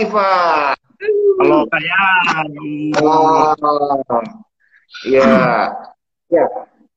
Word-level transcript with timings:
Ivan. 0.00 0.76
Halo 1.40 1.58
kalian. 1.68 2.46
Oh, 3.00 3.52
ya, 5.04 5.68
ya. 6.32 6.44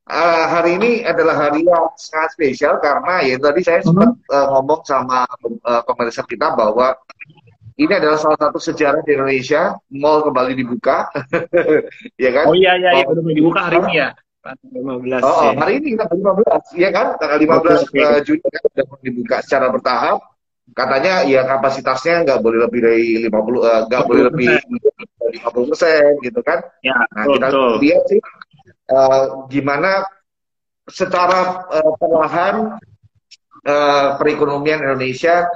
Uh, 0.04 0.46
hari 0.52 0.76
ini 0.80 0.92
adalah 1.08 1.36
hari 1.48 1.64
yang 1.64 1.88
sangat 1.96 2.36
spesial 2.36 2.76
karena 2.84 3.24
ya 3.24 3.40
tadi 3.40 3.64
saya 3.64 3.80
sempat 3.80 4.12
uh, 4.32 4.48
ngomong 4.52 4.84
sama 4.84 5.24
uh, 5.64 5.82
pemirsa 5.88 6.28
kita 6.28 6.52
bahwa 6.60 6.92
ini 7.80 7.92
adalah 7.92 8.20
salah 8.20 8.36
satu 8.36 8.60
sejarah 8.60 9.00
di 9.08 9.16
Indonesia 9.16 9.80
mall 9.96 10.28
kembali 10.28 10.60
dibuka, 10.60 11.08
ya 12.24 12.30
kan? 12.36 12.46
Oh 12.52 12.56
iya 12.56 12.76
iya, 12.76 13.04
iya. 13.04 13.06
udah 13.08 13.24
dibuka 13.32 13.60
hari 13.68 13.80
ini 13.84 13.94
ya. 14.00 14.10
15 14.44 15.24
oh, 15.24 15.28
oh, 15.32 15.52
hari 15.56 15.80
ini 15.80 15.96
tanggal 15.96 16.36
15, 16.36 16.76
ya 16.76 16.90
kan? 16.92 17.08
Tanggal 17.16 17.40
15 17.40 17.48
okay, 17.48 17.76
okay. 17.80 18.04
Uh, 18.04 18.20
Juni 18.28 18.48
kan 18.48 18.62
sudah 18.68 18.86
dibuka 19.00 19.36
secara 19.40 19.66
bertahap. 19.72 20.20
Katanya 20.72 21.28
ya 21.28 21.44
kapasitasnya 21.44 22.24
nggak 22.24 22.40
boleh 22.40 22.64
lebih 22.64 22.80
dari 22.80 23.06
50, 23.28 23.28
uh, 23.28 23.82
nggak 23.92 24.04
boleh 24.08 24.24
lebih 24.32 24.48
dari 25.20 25.38
50 25.44 25.70
persen 25.76 26.10
gitu 26.24 26.40
kan? 26.40 26.64
Ya, 26.80 26.96
nah 27.12 27.28
kita 27.28 27.48
lihat 27.84 28.04
sih 28.08 28.20
uh, 28.88 29.44
gimana 29.52 30.08
secara 30.88 31.68
uh, 31.68 31.92
perlahan 32.00 32.80
uh, 33.68 34.08
perekonomian 34.16 34.84
Indonesia 34.88 35.52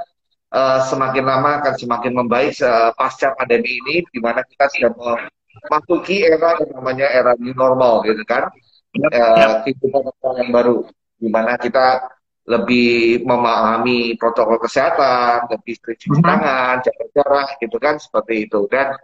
uh, 0.52 0.84
semakin 0.88 1.24
lama 1.24 1.64
akan 1.64 1.74
semakin 1.76 2.12
membaik 2.12 2.52
uh, 2.60 2.92
pasca 2.92 3.32
pandemi 3.32 3.80
ini, 3.80 4.04
di 4.12 4.20
mana 4.20 4.44
kita 4.44 4.68
sudah 4.76 4.92
memasuki 4.92 6.24
era 6.24 6.56
yang 6.60 6.72
namanya 6.80 7.08
era 7.08 7.32
new 7.40 7.56
normal, 7.56 8.04
gitu 8.04 8.24
kan? 8.28 8.48
Uh, 8.92 9.62
kehidupan 9.64 10.04
yang 10.40 10.50
baru, 10.52 10.84
di 11.20 11.28
mana 11.28 11.60
kita 11.60 12.08
lebih 12.48 13.22
memahami 13.28 14.16
protokol 14.16 14.56
kesehatan, 14.56 15.52
lebih 15.52 15.76
sering 15.76 15.98
cuci 16.00 16.18
mhm. 16.18 16.24
tangan, 16.24 16.74
jaga 16.80 17.04
jarak, 17.12 17.48
gitu 17.60 17.76
kan, 17.76 18.00
seperti 18.00 18.48
itu. 18.48 18.64
Dan 18.72 18.96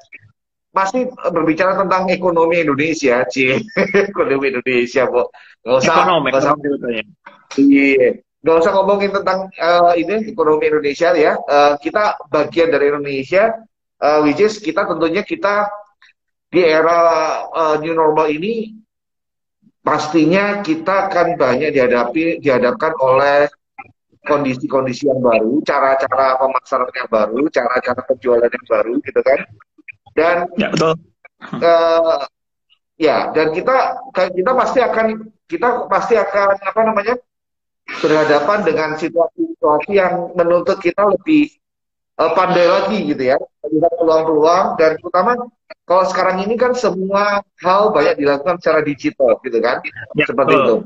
masih 0.72 1.12
berbicara 1.12 1.76
tentang 1.76 2.08
ekonomi 2.08 2.64
Indonesia, 2.64 3.22
cie, 3.28 3.60
ekonomi 4.08 4.48
Indonesia, 4.48 5.04
bu, 5.06 5.28
nggak 5.60 5.76
usah, 5.76 5.94
ekonomi, 5.94 6.28
nggak 6.32 6.42
usah, 6.42 6.54
iya, 7.60 8.08
nggak 8.42 8.56
usah 8.58 8.72
ngomongin 8.74 9.12
tentang 9.12 9.38
uh, 9.60 9.92
ini 9.94 10.32
ekonomi 10.32 10.64
Indonesia 10.66 11.12
ya. 11.12 11.36
Uh, 11.44 11.76
kita 11.78 12.16
bagian 12.32 12.72
dari 12.72 12.90
Indonesia, 12.90 13.60
uh, 14.00 14.24
which 14.24 14.40
is 14.40 14.56
kita 14.58 14.88
tentunya 14.88 15.20
kita 15.20 15.68
di 16.48 16.64
era 16.64 16.98
uh, 17.50 17.76
new 17.82 17.92
normal 17.92 18.30
ini 18.32 18.83
pastinya 19.84 20.64
kita 20.64 21.12
akan 21.12 21.36
banyak 21.36 21.76
dihadapi 21.76 22.40
dihadapkan 22.40 22.96
oleh 22.98 23.46
kondisi-kondisi 24.24 25.04
yang 25.04 25.20
baru, 25.20 25.60
cara-cara 25.60 26.40
pemasaran 26.40 26.88
yang 26.96 27.08
baru, 27.12 27.44
cara-cara 27.52 28.00
penjualan 28.08 28.48
yang 28.48 28.66
baru, 28.66 28.94
gitu 29.04 29.20
kan? 29.20 29.40
Dan 30.16 30.36
ya 30.56 30.72
betul. 30.72 30.96
Uh, 31.60 32.24
ya, 32.96 33.28
dan 33.36 33.52
kita 33.52 34.00
kita 34.32 34.50
pasti 34.56 34.80
akan 34.80 35.06
kita 35.44 35.68
pasti 35.92 36.14
akan 36.16 36.56
apa 36.56 36.80
namanya 36.88 37.14
berhadapan 38.00 38.64
dengan 38.64 38.90
situasi-situasi 38.96 39.92
yang 39.92 40.32
menuntut 40.32 40.80
kita 40.80 41.04
lebih 41.04 41.52
uh, 42.18 42.32
pandai 42.34 42.66
lagi 42.66 42.98
gitu 43.06 43.22
ya, 43.34 43.36
melihat 43.66 43.92
peluang-peluang 43.98 44.66
dan 44.78 44.90
terutama 44.98 45.32
kalau 45.84 46.04
sekarang 46.08 46.40
ini 46.44 46.56
kan 46.56 46.72
semua 46.72 47.44
hal 47.60 47.92
banyak 47.92 48.16
dilakukan 48.16 48.56
secara 48.60 48.80
digital 48.80 49.36
gitu 49.44 49.58
kan, 49.60 49.84
ya, 50.16 50.24
seperti 50.24 50.54
betul. 50.56 50.64
itu. 50.64 50.76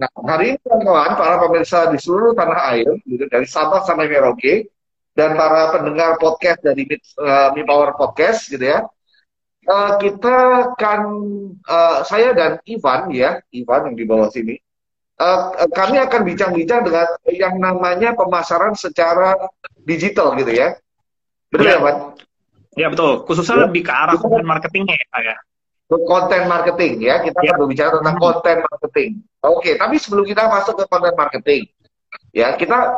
Nah 0.00 0.08
hari 0.24 0.56
ini 0.56 0.58
kawan-kawan 0.64 1.12
para 1.20 1.36
pemirsa 1.44 1.92
di 1.92 1.98
seluruh 2.00 2.32
tanah 2.32 2.72
air, 2.72 2.88
gitu, 3.04 3.28
dari 3.28 3.44
Sabang 3.44 3.84
sampai 3.84 4.08
Merauke 4.08 4.72
dan 5.12 5.36
para 5.36 5.74
pendengar 5.76 6.16
podcast 6.16 6.64
dari 6.64 6.88
uh, 7.20 7.52
Mi 7.52 7.66
Power 7.66 7.92
Podcast 7.98 8.48
gitu 8.48 8.64
ya, 8.64 8.86
uh, 9.68 9.92
kita 10.00 10.36
akan 10.72 11.00
uh, 11.68 11.98
saya 12.08 12.32
dan 12.32 12.56
Ivan 12.64 13.12
ya, 13.12 13.44
Ivan 13.52 13.92
yang 13.92 13.96
di 13.98 14.04
bawah 14.08 14.32
sini, 14.32 14.56
kami 15.76 15.96
akan 16.00 16.20
bincang-bincang 16.24 16.80
dengan 16.80 17.06
yang 17.28 17.54
namanya 17.60 18.16
pemasaran 18.16 18.72
secara 18.72 19.36
digital 19.84 20.32
gitu 20.40 20.52
ya. 20.52 20.76
Betul 21.52 21.66
ya, 21.68 21.76
ya 21.76 21.84
Pak? 21.84 21.96
Ya 22.78 22.86
betul, 22.88 23.26
khususnya 23.26 23.56
ya. 23.60 23.62
lebih 23.68 23.82
ke 23.84 23.92
arah 23.92 24.16
konten 24.16 24.46
marketingnya 24.46 24.96
ya. 24.96 25.36
Konten 25.90 26.42
marketing 26.46 27.02
ya, 27.02 27.18
kita 27.20 27.36
ya. 27.42 27.50
akan 27.50 27.56
berbicara 27.66 27.90
tentang 27.98 28.16
konten 28.22 28.56
marketing. 28.62 29.10
Oke, 29.42 29.74
tapi 29.74 29.98
sebelum 29.98 30.24
kita 30.24 30.46
masuk 30.46 30.78
ke 30.78 30.84
konten 30.86 31.14
marketing, 31.18 31.62
ya 32.30 32.54
kita 32.54 32.94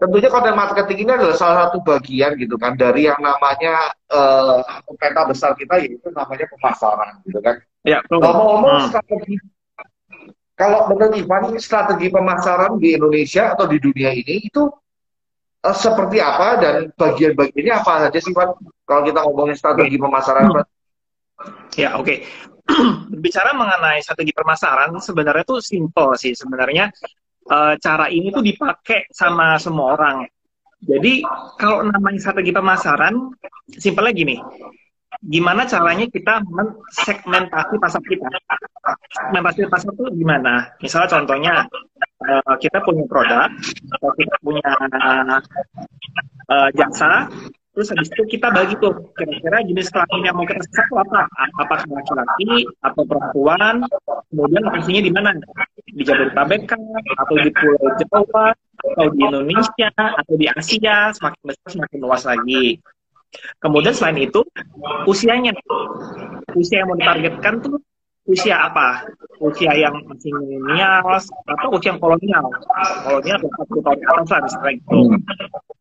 tentunya 0.00 0.28
konten 0.32 0.56
marketing 0.56 0.98
ini 1.06 1.12
adalah 1.14 1.36
salah 1.36 1.56
satu 1.68 1.84
bagian 1.84 2.34
gitu 2.34 2.58
kan 2.58 2.74
dari 2.74 3.06
yang 3.06 3.20
namanya 3.22 3.94
uh, 4.10 4.64
peta 4.98 5.22
besar 5.28 5.54
kita 5.54 5.78
yaitu 5.78 6.08
namanya 6.10 6.48
pemasaran 6.50 7.20
gitu 7.28 7.38
kan. 7.44 7.60
Ya, 7.84 8.00
Ngomong-ngomong 8.08 8.74
hmm. 8.80 8.88
strategi 8.88 9.36
kalau 10.54 10.86
menurut 10.86 11.18
Ivan 11.18 11.50
strategi 11.58 12.14
pemasaran 12.14 12.78
di 12.78 12.94
Indonesia 12.94 13.58
atau 13.58 13.66
di 13.66 13.82
dunia 13.82 14.14
ini 14.14 14.46
itu 14.46 14.70
uh, 15.66 15.76
seperti 15.76 16.22
apa 16.22 16.62
dan 16.62 16.74
bagian-bagiannya 16.94 17.74
apa 17.74 17.92
saja 18.06 18.18
sih 18.22 18.30
Pak? 18.30 18.62
Kalau 18.86 19.02
kita 19.02 19.18
ngomongin 19.26 19.58
strategi 19.58 19.98
pemasaran 19.98 20.54
Pak? 20.54 20.66
Ya 21.74 21.98
oke. 21.98 22.06
Okay. 22.06 22.18
Bicara 23.24 23.52
mengenai 23.52 24.00
strategi 24.00 24.32
pemasaran 24.32 24.94
sebenarnya 24.96 25.44
tuh 25.44 25.60
simple 25.60 26.16
sih 26.16 26.32
sebenarnya 26.32 26.88
uh, 27.50 27.74
cara 27.76 28.08
ini 28.08 28.30
tuh 28.30 28.40
dipakai 28.40 29.10
sama 29.10 29.58
semua 29.58 29.98
orang. 29.98 30.16
Jadi 30.84 31.24
kalau 31.56 31.80
namanya 31.84 32.20
strategi 32.20 32.52
pemasaran, 32.52 33.32
simpelnya 33.80 34.12
gini, 34.12 34.36
gimana 35.22 35.62
caranya 35.68 36.06
kita 36.10 36.42
mensegmentasi 36.48 37.74
pasar 37.78 38.02
kita. 38.02 38.26
Segmentasi 39.14 39.68
pasar 39.70 39.90
itu 39.94 40.04
gimana? 40.18 40.68
Misalnya 40.80 41.08
contohnya 41.14 41.54
uh, 42.26 42.54
kita 42.58 42.82
punya 42.82 43.04
produk 43.06 43.48
atau 43.98 44.10
kita 44.18 44.36
punya 44.42 44.70
uh, 46.50 46.68
jasa, 46.74 47.30
terus 47.72 47.90
habis 47.90 48.08
itu 48.12 48.38
kita 48.38 48.50
bagi 48.52 48.74
tuh 48.78 48.92
kira-kira 49.16 49.64
jenis 49.64 49.90
kelamin 49.90 50.28
yang 50.28 50.36
mau 50.36 50.46
kita 50.46 50.62
satu 50.72 51.00
apa? 51.00 51.26
Apakah 51.62 51.88
laki-laki 51.88 52.68
atau 52.84 53.02
perempuan? 53.06 53.74
Kemudian 54.30 54.62
lokasinya 54.66 55.02
di 55.02 55.12
mana? 55.12 55.30
Di 55.94 56.02
Jabodetabek 56.02 56.68
atau 57.18 57.36
di 57.38 57.50
Pulau 57.54 57.90
Jawa 58.02 58.46
atau 58.84 59.06
di 59.14 59.20
Indonesia 59.24 59.88
atau 59.94 60.34
di 60.36 60.46
Asia 60.50 61.14
semakin 61.16 61.42
besar 61.48 61.68
semakin 61.72 61.98
luas 62.02 62.22
lagi. 62.28 62.78
Kemudian 63.58 63.94
selain 63.94 64.18
itu, 64.20 64.40
usianya. 65.08 65.52
Usia 66.54 66.84
yang 66.84 66.88
mau 66.92 66.98
ditargetkan 66.98 67.60
tuh 67.64 67.82
usia 68.24 68.56
apa? 68.56 69.04
Usia 69.42 69.74
yang 69.76 69.92
masih 70.08 70.32
milenial 70.32 71.04
atau 71.50 71.68
usia 71.74 71.92
yang 71.92 72.00
kolonial? 72.00 72.46
Kolonial 73.04 73.38
40 73.42 73.84
tahun 73.84 73.98
ke 74.00 74.06
atas 74.08 74.28
lah 74.30 74.40
misalnya 74.46 74.72
gitu. 74.80 75.00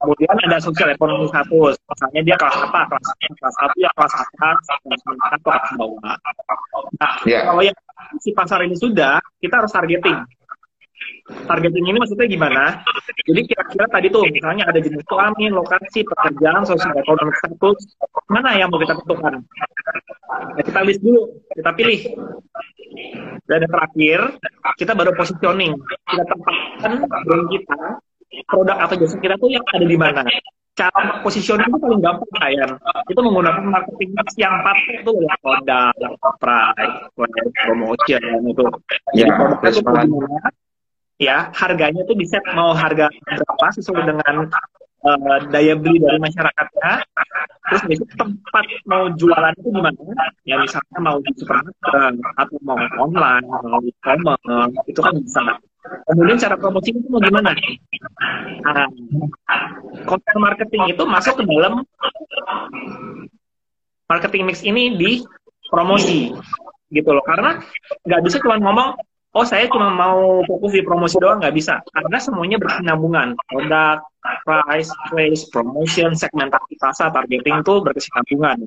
Kemudian 0.03 0.35
ada 0.35 0.57
sosial 0.59 0.89
ekonomi 0.91 1.25
status. 1.31 1.75
Misalnya 1.79 2.21
dia 2.27 2.35
kelas 2.35 2.57
apa? 2.59 2.79
Kelas, 2.91 3.07
kelas 3.39 3.55
satu 3.55 3.77
ya 3.79 3.91
kelas 3.95 4.13
atas, 4.19 4.57
kelas 4.83 5.01
menengah 5.07 5.29
atau 5.31 5.39
kelas 5.47 5.71
bawah. 5.79 6.15
Nah, 6.99 7.13
yeah. 7.23 7.47
kalau 7.47 7.61
yang 7.63 7.77
si 8.19 8.35
pasar 8.35 8.59
ini 8.67 8.75
sudah, 8.75 9.23
kita 9.39 9.63
harus 9.63 9.71
targeting 9.71 10.19
targeting 11.47 11.85
ini 11.87 11.97
maksudnya 11.99 12.27
gimana? 12.27 12.63
Jadi 13.23 13.41
kira-kira 13.47 13.85
tadi 13.87 14.07
tuh 14.11 14.23
misalnya 14.27 14.67
ada 14.67 14.79
jenis 14.79 15.03
kelamin, 15.07 15.55
lokasi, 15.55 16.03
pekerjaan, 16.03 16.63
sosial 16.67 16.93
ekonomi 16.99 17.31
status, 17.39 17.79
mana 18.27 18.55
yang 18.59 18.67
mau 18.71 18.79
kita 18.79 18.99
tentukan? 18.99 19.43
Nah, 20.33 20.63
kita 20.63 20.79
list 20.83 21.01
dulu, 21.03 21.29
kita 21.53 21.71
pilih. 21.77 22.01
Dan 23.47 23.65
yang 23.65 23.71
terakhir, 23.71 24.19
kita 24.77 24.91
baru 24.93 25.11
positioning. 25.17 25.73
Kita 26.09 26.23
tempatkan 26.25 26.91
brand 27.25 27.45
kita, 27.49 27.81
produk 28.49 28.77
atau 28.83 28.95
jasa 28.97 29.17
kita 29.19 29.35
tuh 29.37 29.49
yang 29.51 29.63
ada 29.73 29.85
di 29.85 29.97
mana. 29.97 30.21
Cara 30.73 31.21
positioning 31.21 31.69
itu 31.69 31.77
paling 31.77 32.01
gampang 32.01 32.31
kalian. 32.41 32.69
Itu 33.05 33.21
menggunakan 33.21 33.61
marketing 33.61 34.09
yang 34.41 34.57
pakai 34.65 35.05
itu 35.05 35.11
ya 35.21 35.33
produk, 35.37 35.93
price, 36.41 36.97
promotion 37.69 38.21
itu. 38.49 38.65
Jadi 39.13 39.21
ya, 39.21 39.37
produknya 39.37 39.69
itu 39.69 39.81
gimana, 39.85 40.49
ya 41.21 41.53
harganya 41.53 42.01
tuh 42.09 42.17
set 42.25 42.43
mau 42.57 42.73
harga 42.73 43.09
berapa 43.09 43.67
sesuai 43.77 44.03
dengan 44.09 44.49
uh, 45.05 45.39
daya 45.51 45.75
beli 45.77 45.99
dari 46.01 46.19
masyarakatnya. 46.19 46.93
Terus 47.63 47.81
besok 47.87 48.09
tempat 48.19 48.65
mau 48.85 49.07
jualan 49.15 49.53
itu 49.55 49.69
di 49.71 49.81
mana 49.81 49.97
ya 50.43 50.59
misalnya 50.59 50.99
mau 50.99 51.17
di 51.23 51.31
supermarket 51.39 51.75
atau 52.37 52.57
mau 52.61 52.77
online 52.99 53.45
mau 53.47 53.79
e-commerce 53.81 54.43
itu 54.89 54.99
kan 54.99 55.13
bisa. 55.19 55.41
Kemudian 55.83 56.39
cara 56.39 56.55
promosi 56.55 56.95
itu 56.95 57.07
mau 57.11 57.19
gimana? 57.19 57.51
Nah, 58.63 58.87
konten 60.07 60.37
marketing 60.39 60.95
itu 60.95 61.03
masuk 61.03 61.39
ke 61.39 61.43
dalam 61.43 61.83
marketing 64.07 64.43
mix 64.47 64.63
ini 64.63 64.95
di 64.95 65.11
promosi 65.67 66.31
gitu 66.87 67.09
loh. 67.11 67.23
Karena 67.27 67.59
nggak 68.07 68.21
bisa 68.23 68.39
cuma 68.39 68.59
ngomong 68.63 68.95
oh 69.33 69.45
saya 69.45 69.65
cuma 69.69 69.89
mau 69.89 70.41
fokus 70.45 70.71
di 70.73 70.81
promosi 70.85 71.17
doang 71.17 71.41
nggak 71.41 71.55
bisa. 71.57 71.81
Karena 71.91 72.17
semuanya 72.21 72.57
berkesinambungan. 72.61 73.37
Produk 73.49 74.05
price 74.47 74.91
place 75.11 75.43
promotion 75.51 76.15
segmentasi 76.15 76.79
pasar 76.79 77.11
targeting 77.11 77.59
itu 77.59 77.73
berkesinambungan. 77.83 78.57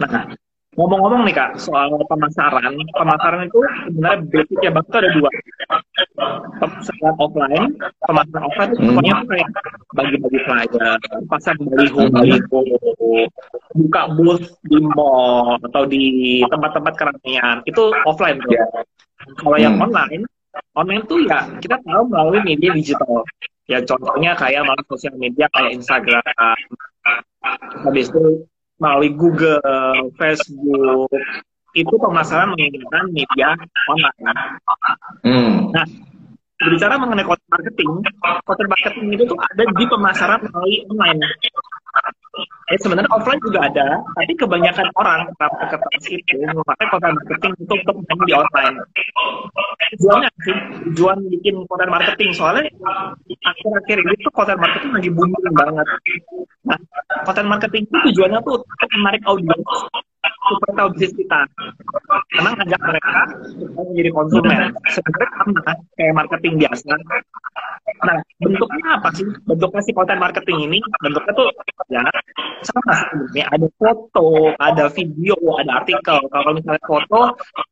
Nah 0.00 0.34
ngomong-ngomong 0.72 1.28
nih 1.28 1.34
kak 1.36 1.50
soal 1.60 1.92
pemasaran 2.08 2.72
pemasaran 2.96 3.44
itu 3.44 3.60
sebenarnya 3.88 4.18
basicnya 4.32 4.70
banget 4.72 4.94
ada 4.96 5.10
dua 5.12 5.30
pemasaran 6.60 7.14
offline 7.20 7.66
pemasaran 8.08 8.44
offline 8.48 8.70
itu 8.72 8.80
pokoknya 8.88 9.14
hmm. 9.20 9.28
kayak 9.28 9.48
bagi-bagi 9.92 10.38
flyer 10.48 10.96
pasang 11.28 11.58
baliho 11.60 12.02
baliho 12.08 12.60
buka 13.76 14.02
booth 14.16 14.46
di 14.68 14.78
mall 14.96 15.56
atau 15.60 15.82
di 15.88 16.04
tempat-tempat 16.48 16.94
keramaian 16.96 17.56
itu 17.64 17.92
offline 18.04 18.40
bro. 18.40 18.52
Yeah. 18.52 18.68
Kalau 19.38 19.58
yang 19.58 19.74
hmm. 19.78 19.84
online, 19.86 20.22
online 20.76 21.02
tuh 21.08 21.24
ya 21.24 21.46
kita 21.62 21.78
tahu 21.84 22.10
melalui 22.10 22.40
media 22.44 22.74
digital. 22.74 23.24
Ya 23.70 23.78
contohnya 23.86 24.34
kayak 24.36 24.66
melalui 24.66 24.86
sosial 24.90 25.14
media 25.16 25.46
kayak 25.54 25.78
Instagram, 25.78 26.24
habis 27.86 28.10
itu 28.10 28.44
melalui 28.82 29.14
Google, 29.14 30.10
Facebook, 30.18 31.06
itu 31.78 31.94
pemasaran 31.94 32.52
menggunakan 32.52 33.04
media 33.14 33.54
online. 33.86 34.18
Hmm. 35.22 35.70
Nah, 35.70 35.86
berbicara 36.58 36.98
mengenai 36.98 37.26
content 37.26 37.50
marketing, 37.54 37.90
content 38.44 38.68
marketing 38.70 39.06
itu 39.14 39.24
tuh 39.30 39.38
ada 39.38 39.62
di 39.70 39.84
pemasaran 39.86 40.40
melalui 40.50 40.76
online. 40.90 41.18
Eh, 42.72 42.78
sebenarnya 42.80 43.12
offline 43.12 43.42
juga 43.44 43.68
ada, 43.68 44.00
tapi 44.16 44.32
kebanyakan 44.32 44.88
orang 44.96 45.28
marketers 45.36 46.06
itu 46.08 46.40
memakai 46.40 46.86
konten 46.88 47.12
marketing 47.20 47.52
untuk 47.60 47.78
untuk 47.84 47.96
main 48.08 48.18
di 48.24 48.32
online. 48.32 48.76
Tujuannya 49.92 50.30
sih, 50.40 50.56
tujuan 50.88 51.18
bikin 51.28 51.60
konten 51.68 51.92
marketing 51.92 52.32
soalnya 52.32 52.64
akhir-akhir 53.28 53.96
ini 54.00 54.16
tuh 54.24 54.32
konten 54.32 54.56
marketing 54.56 54.92
lagi 54.96 55.10
booming 55.12 55.52
banget. 55.52 55.86
Nah, 56.64 56.78
konten 57.28 57.46
marketing 57.52 57.84
itu 57.84 57.96
tujuannya 58.08 58.40
tuh 58.40 58.56
untuk 58.64 58.88
menarik 58.96 59.22
audiens 59.28 59.68
supaya 60.42 60.72
tahu 60.74 60.88
bisnis 60.96 61.12
kita. 61.14 61.40
Karena 62.34 62.50
ngajak 62.58 62.80
mereka 62.82 63.20
supaya 63.54 63.84
menjadi 63.90 64.10
konsumen. 64.10 64.60
Sebenarnya 64.90 65.30
sama 65.38 65.72
kayak 65.98 66.14
marketing 66.16 66.54
biasa. 66.62 66.92
Nah, 68.02 68.18
bentuknya 68.42 68.86
apa 68.98 69.08
sih? 69.14 69.26
Bentuknya 69.46 69.80
si 69.86 69.92
konten 69.94 70.18
marketing 70.18 70.58
ini, 70.70 70.78
bentuknya 71.02 71.32
tuh 71.34 71.48
ya 71.90 72.02
sama 72.66 72.92
sebenarnya. 72.94 73.44
Ada 73.54 73.66
foto, 73.78 74.28
ada 74.58 74.84
video, 74.90 75.36
ada 75.58 75.82
artikel. 75.82 76.18
Kalau 76.30 76.50
misalnya 76.54 76.82
foto, 76.86 77.20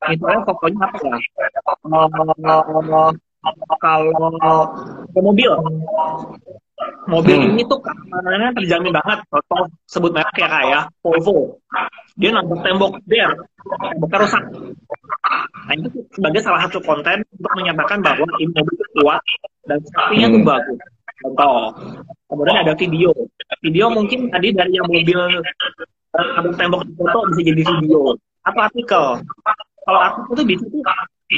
misalnya 0.06 0.40
fotonya 0.46 0.80
apa 0.86 0.96
ya? 1.02 1.16
Uh, 1.90 2.08
kalau 3.80 4.28
mobil, 5.16 5.48
mobil 7.08 7.36
hmm. 7.40 7.50
ini 7.56 7.62
tuh 7.64 7.80
keamanannya 7.80 8.52
terjamin 8.56 8.92
banget. 8.92 9.18
Contoh 9.32 9.62
sebut 9.88 10.12
merek 10.12 10.36
ya 10.36 10.48
kayak 10.48 10.82
Volvo. 11.00 11.56
Dia 12.20 12.30
nabrak 12.36 12.60
tembok, 12.60 13.00
der, 13.08 13.32
temboknya 13.64 14.18
rusak. 14.20 14.44
Nah 15.66 15.74
itu 15.74 15.88
sebagai 16.12 16.40
salah 16.44 16.60
satu 16.68 16.78
konten 16.84 17.24
untuk 17.32 17.52
menyatakan 17.56 18.04
bahwa 18.04 18.28
ini 18.36 18.52
mobil 18.52 18.74
itu 18.76 18.86
kuat 19.00 19.22
dan 19.64 19.78
sepertinya 19.88 20.26
hmm. 20.28 20.34
tuh 20.36 20.42
bagus. 20.44 20.78
Contoh. 21.20 21.58
Kemudian 22.28 22.56
ada 22.60 22.72
video. 22.76 23.10
Video 23.64 23.86
mungkin 23.88 24.28
tadi 24.28 24.52
dari 24.52 24.72
yang 24.76 24.88
mobil 24.88 25.18
nabrak 26.12 26.56
tembok 26.60 26.82
di 26.84 26.92
foto 26.94 27.18
bisa 27.32 27.40
jadi 27.40 27.62
video 27.64 28.14
atau 28.44 28.60
artikel. 28.60 29.04
Kalau 29.88 30.00
artikel 30.00 30.32
itu 30.36 30.44
bisa 30.44 30.64
tuh 30.68 30.82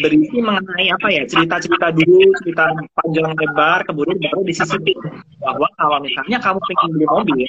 berisi 0.01 0.41
mengenai 0.41 0.89
apa 0.89 1.09
ya 1.13 1.23
cerita-cerita 1.29 1.93
dulu 1.93 2.33
cerita 2.41 2.65
panjang 2.97 3.29
lebar 3.37 3.85
kemudian 3.85 4.17
baru 4.25 4.41
disisipi 4.49 4.97
bahwa 5.45 5.69
kalau 5.77 6.01
misalnya 6.01 6.41
kamu 6.41 6.57
pengen 6.65 6.89
beli 6.97 7.07
mobil 7.13 7.45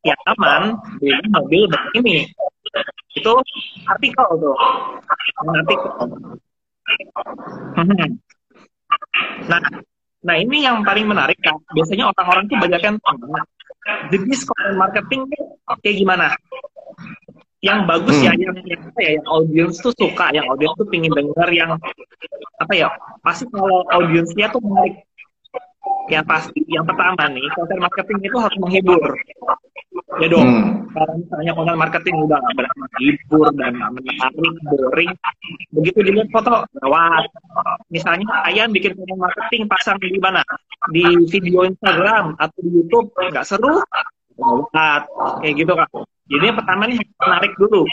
ya 0.00 0.16
aman 0.32 0.72
beli 0.96 1.28
mobil 1.28 1.68
begini 1.68 2.24
itu 3.16 3.32
artikel 3.88 4.26
tuh. 4.40 4.56
Artikel. 5.50 5.90
Hmm. 7.76 7.90
nah 9.50 9.58
nah 10.22 10.36
ini 10.38 10.62
yang 10.62 10.86
paling 10.86 11.02
menarik 11.02 11.34
kan 11.42 11.58
biasanya 11.74 12.14
orang-orang 12.14 12.46
tuh 12.46 12.56
banyak 12.62 12.78
yang 12.78 12.96
jenis 14.14 14.46
konten 14.46 14.74
marketing 14.78 15.26
kayak 15.82 15.96
gimana? 15.98 16.26
Yang 17.64 17.78
bagus 17.90 18.16
ya, 18.22 18.30
hmm. 18.30 18.38
ya 18.38 18.46
yang 18.46 18.56
yang 18.62 18.80
apa 18.86 19.00
ya 19.02 19.10
yang 19.18 19.26
audiens 19.26 19.76
tuh 19.82 19.92
suka 19.98 20.30
yang 20.30 20.46
audiens 20.46 20.74
tuh 20.78 20.86
pingin 20.86 21.10
denger 21.10 21.48
yang 21.50 21.70
apa 22.62 22.72
ya 22.72 22.88
pasti 23.26 23.50
kalau 23.50 23.82
audiensnya 23.90 24.46
tuh 24.54 24.62
menarik 24.62 25.02
yang 26.06 26.24
pasti 26.26 26.60
yang 26.70 26.86
pertama 26.86 27.26
nih 27.30 27.46
konten 27.54 27.78
marketing 27.82 28.18
itu 28.22 28.36
harus 28.38 28.58
menghibur. 28.62 29.02
Ya 30.16 30.26
dong. 30.30 30.46
Hmm. 30.46 30.64
kalau 30.96 31.12
misalnya 31.20 31.52
konten 31.52 31.76
marketing 31.76 32.16
udah 32.24 32.38
nggak 32.40 32.54
berani 32.56 32.78
menghibur 32.80 33.46
dan 33.58 33.72
menarik 33.76 34.54
boring 34.64 35.12
begitu 35.76 35.98
dilihat 36.00 36.28
foto 36.32 36.64
lewat 36.80 37.28
misalnya 37.92 38.24
ayam 38.48 38.72
bikin 38.72 38.96
konten 38.96 39.18
marketing 39.18 39.68
pasang 39.68 39.96
di 40.00 40.16
mana? 40.20 40.40
Di 40.94 41.04
video 41.28 41.66
Instagram 41.66 42.38
atau 42.40 42.58
di 42.64 42.70
YouTube 42.80 43.12
nggak 43.12 43.44
seru? 43.44 43.82
Lewat 44.36 45.02
kayak 45.42 45.54
gitu 45.58 45.72
kan 45.76 45.88
jadi 46.26 46.44
yang 46.50 46.58
pertama 46.58 46.82
nih 46.90 46.98
menarik 47.22 47.52
dulu. 47.54 47.86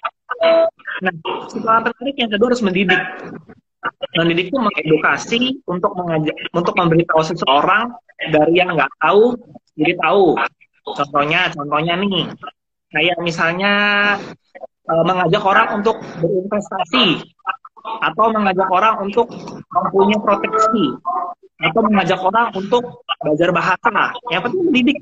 Nah, 1.05 1.13
setelah 1.45 1.85
menarik 1.85 2.15
yang 2.17 2.29
kedua 2.33 2.47
harus 2.49 2.63
mendidik. 2.65 3.01
Mendidik 4.13 4.53
itu 4.53 4.59
mengedukasi 4.59 5.39
untuk 5.67 5.91
mengajak, 5.97 6.35
untuk 6.53 6.73
memberitahu 6.77 7.23
seseorang 7.25 7.91
dari 8.31 8.53
yang 8.61 8.77
nggak 8.77 8.91
tahu 9.01 9.35
jadi 9.75 9.93
tahu. 9.99 10.37
Contohnya, 10.83 11.49
contohnya 11.51 11.93
nih, 11.97 12.29
kayak 12.93 13.17
misalnya 13.23 13.73
e, 14.85 14.93
mengajak 15.07 15.43
orang 15.43 15.81
untuk 15.81 15.97
berinvestasi 16.21 17.23
atau 17.83 18.25
mengajak 18.31 18.69
orang 18.71 18.95
untuk 19.03 19.27
mempunyai 19.71 20.19
proteksi 20.21 20.85
atau 21.63 21.81
mengajak 21.83 22.19
orang 22.19 22.47
untuk 22.55 23.03
belajar 23.23 23.49
bahasa. 23.51 24.15
Yang 24.31 24.41
penting 24.47 24.63
mendidik 24.67 24.97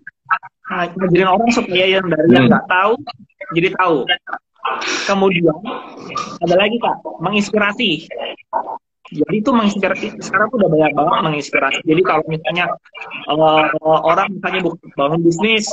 ngajarin 0.72 1.30
orang 1.30 1.50
supaya 1.52 1.86
yang 2.00 2.06
dari 2.08 2.30
yang 2.32 2.46
hmm. 2.48 2.52
nggak 2.56 2.66
tahu 2.70 2.94
jadi 3.58 3.70
tahu. 3.76 3.98
Kemudian 5.10 5.58
ada 6.42 6.56
lagi 6.56 6.78
kak, 6.78 7.02
menginspirasi. 7.22 7.92
Jadi 9.12 9.36
itu 9.44 9.52
menginspirasi. 9.52 10.24
Sekarang 10.24 10.48
tuh 10.54 10.58
udah 10.64 10.70
banyak 10.72 10.92
banget 10.96 11.20
menginspirasi. 11.28 11.82
Jadi 11.84 12.02
kalau 12.06 12.24
misalnya 12.32 12.66
uh, 13.28 13.68
orang 13.84 14.32
misalnya 14.32 14.72
bangun 14.96 15.20
bisnis, 15.20 15.68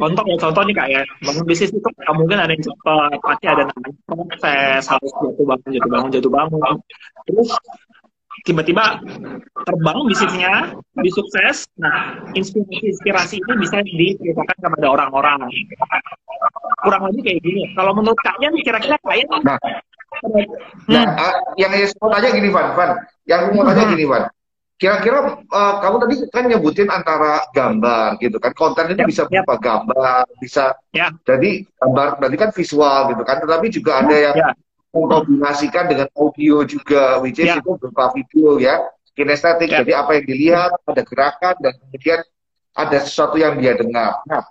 contoh 0.00 0.24
ya 0.24 0.36
contoh 0.40 0.62
nih 0.64 0.74
kak 0.74 0.88
ya, 0.88 1.02
bangun 1.20 1.44
bisnis 1.44 1.70
itu 1.70 1.88
mungkin 2.16 2.40
ada 2.40 2.52
yang 2.56 2.64
cepat, 2.64 3.20
pasti 3.20 3.46
ada 3.46 3.62
namanya 3.68 3.92
proses, 4.08 4.82
harus 4.88 5.12
jatuh 5.12 5.44
bangun, 5.44 5.68
jatuh 5.68 5.90
bangun, 5.90 6.08
jatuh 6.10 6.32
bangun. 6.32 6.76
Terus 7.28 7.50
tiba-tiba 8.42 8.98
terbang 9.68 9.98
bisnisnya, 10.08 10.54
di 10.98 11.10
sukses. 11.12 11.68
Nah, 11.78 12.18
inspirasi-inspirasi 12.32 13.36
ini 13.38 13.52
bisa 13.60 13.78
diceritakan 13.84 14.56
kepada 14.58 14.86
orang-orang. 14.88 15.38
Kurang 16.82 17.02
lebih 17.12 17.22
kayak 17.22 17.40
gini. 17.44 17.62
Kalau 17.76 17.92
menurut 17.94 18.18
kalian, 18.24 18.52
kira-kira 18.64 18.96
kalian 19.04 19.28
nah, 19.44 19.58
hmm. 20.26 20.46
nah 20.90 21.04
uh, 21.16 21.34
yang 21.56 21.72
saya 21.72 21.94
mau 22.02 22.10
tanya 22.10 22.28
gini, 22.34 22.48
Van. 22.50 22.66
Van, 22.74 22.90
yang 23.28 23.40
mau 23.54 23.64
tanya 23.64 23.84
hmm. 23.86 23.92
gini, 23.94 24.04
Van. 24.08 24.24
Kira-kira 24.82 25.38
uh, 25.46 25.74
kamu 25.78 25.96
tadi 26.02 26.14
kan 26.34 26.44
nyebutin 26.50 26.90
antara 26.90 27.46
gambar 27.54 28.18
gitu 28.18 28.42
kan, 28.42 28.50
konten 28.50 28.90
ini 28.90 28.98
ya, 28.98 29.06
bisa 29.06 29.22
ya. 29.30 29.46
berupa 29.46 29.54
ya. 29.54 29.62
gambar, 29.62 30.22
bisa 30.42 30.64
ya. 30.90 31.06
jadi 31.22 31.62
gambar 31.78 32.18
berarti 32.18 32.36
kan 32.42 32.50
visual 32.50 33.00
gitu 33.14 33.22
kan, 33.22 33.36
tetapi 33.38 33.66
juga 33.70 34.02
ada 34.02 34.16
yang 34.18 34.34
ya 34.34 34.50
mengkombinasikan 34.92 35.88
dengan 35.88 36.08
audio 36.14 36.62
juga, 36.68 37.18
which 37.24 37.40
is 37.40 37.48
ya. 37.48 37.58
itu 37.58 37.80
berupa 37.80 38.12
video 38.12 38.60
ya, 38.60 38.84
kinestetik. 39.16 39.72
Ya. 39.72 39.80
Jadi 39.80 39.92
apa 39.96 40.10
yang 40.20 40.24
dilihat, 40.28 40.70
ada 40.84 41.02
gerakan 41.02 41.54
dan 41.64 41.72
kemudian 41.80 42.20
ada 42.76 42.98
sesuatu 43.00 43.40
yang 43.40 43.56
dia 43.56 43.72
dengar. 43.76 44.20
Nah, 44.28 44.44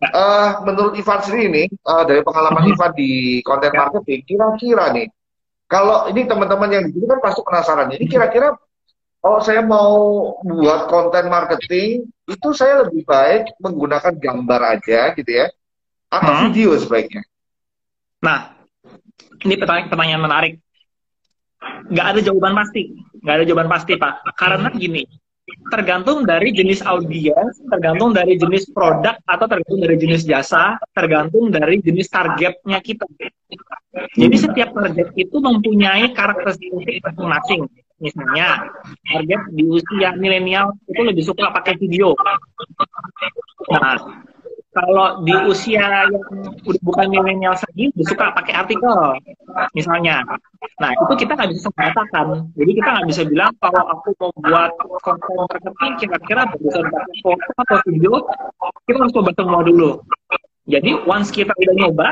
ya. 0.00 0.08
uh, 0.12 0.50
menurut 0.68 0.92
Ivan 0.96 1.20
sendiri 1.24 1.44
ini 1.48 1.64
uh, 1.88 2.04
dari 2.04 2.20
pengalaman 2.20 2.68
hmm. 2.68 2.72
Ivan 2.76 2.92
di 2.92 3.40
konten 3.44 3.72
ya. 3.72 3.78
marketing, 3.80 4.20
kira-kira 4.28 4.84
nih, 4.92 5.08
kalau 5.68 6.08
ini 6.12 6.24
teman-teman 6.28 6.68
yang 6.68 6.84
di 6.88 6.96
sini 6.96 7.06
kan 7.08 7.20
pasti 7.24 7.40
penasaran. 7.44 7.88
Ini 7.96 8.04
kira-kira 8.08 8.56
kalau 9.18 9.40
saya 9.42 9.64
mau 9.64 9.96
buat 10.44 10.86
konten 10.92 11.26
marketing, 11.32 12.06
itu 12.28 12.48
saya 12.52 12.84
lebih 12.86 13.08
baik 13.08 13.56
menggunakan 13.56 14.14
gambar 14.14 14.60
aja 14.78 15.16
gitu 15.16 15.32
ya, 15.32 15.48
atau 16.12 16.32
hmm. 16.32 16.42
video 16.48 16.76
sebaiknya. 16.76 17.24
Nah, 18.18 18.57
ini 19.44 19.54
pertanyaan, 19.58 19.88
pertanyaan 19.90 20.22
menarik. 20.22 20.52
Nggak 21.90 22.06
ada 22.14 22.20
jawaban 22.22 22.54
pasti. 22.54 22.82
Nggak 23.22 23.34
ada 23.34 23.44
jawaban 23.44 23.68
pasti, 23.70 23.92
Pak. 23.98 24.14
Karena 24.38 24.68
gini, 24.70 25.02
tergantung 25.72 26.28
dari 26.28 26.52
jenis 26.52 26.84
audiens, 26.84 27.60
tergantung 27.68 28.12
dari 28.12 28.36
jenis 28.36 28.68
produk 28.70 29.16
atau 29.24 29.46
tergantung 29.48 29.80
dari 29.80 29.96
jenis 29.96 30.22
jasa, 30.24 30.76
tergantung 30.92 31.48
dari 31.48 31.80
jenis 31.80 32.08
targetnya 32.08 32.78
kita. 32.84 33.04
Jadi 34.14 34.36
setiap 34.36 34.70
target 34.76 35.08
itu 35.16 35.36
mempunyai 35.40 36.12
karakteristik 36.12 37.02
masing-masing. 37.02 37.62
Misalnya, 37.98 38.62
target 39.10 39.42
di 39.50 39.66
usia 39.66 40.14
milenial 40.14 40.70
itu 40.86 41.02
lebih 41.02 41.24
suka 41.26 41.50
pakai 41.50 41.74
video. 41.82 42.14
Nah, 43.74 43.98
kalau 44.76 45.24
di 45.24 45.34
usia 45.48 45.80
yang 46.12 46.12
udah 46.68 46.82
bukan 46.84 47.06
milenial 47.08 47.56
lagi 47.56 47.88
suka 48.04 48.36
pakai 48.36 48.54
artikel 48.54 49.16
misalnya. 49.72 50.22
Nah 50.78 50.90
itu 50.92 51.24
kita 51.24 51.32
nggak 51.34 51.50
bisa 51.50 51.68
mengatakan. 51.72 52.26
Jadi 52.54 52.70
kita 52.76 52.88
nggak 52.92 53.08
bisa 53.08 53.22
bilang 53.26 53.52
kalau 53.58 53.82
aku 53.88 54.08
mau 54.20 54.30
buat 54.44 54.70
konten 55.02 55.32
marketing 55.34 55.92
kira-kira 56.04 56.42
pakai 56.52 56.82
foto 57.24 57.50
atau 57.64 57.78
video 57.88 58.14
kita 58.84 58.98
harus 59.00 59.12
coba 59.12 59.30
semua 59.36 59.60
dulu 59.64 60.00
jadi 60.68 60.90
once 61.08 61.32
kita 61.32 61.50
udah 61.50 61.74
nyoba 61.74 62.08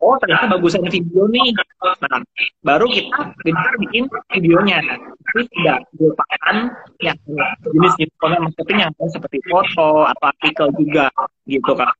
oh 0.00 0.16
ternyata 0.18 0.56
bagusan 0.56 0.84
video 0.88 1.28
nih 1.28 1.52
nah 1.84 2.20
baru 2.64 2.88
kita 2.88 3.36
bisa 3.44 3.68
bikin 3.78 4.04
videonya 4.32 4.80
tapi 5.28 5.42
tidak 5.54 5.78
merupakan 5.94 6.56
yang 7.04 7.18
jenis 7.62 7.94
konten 8.18 8.40
marketing 8.48 8.78
yang 8.88 8.92
seperti 9.12 9.38
foto 9.46 10.08
atau 10.08 10.26
artikel 10.32 10.66
juga 10.80 11.06
gitu 11.44 11.72
kan 11.76 11.92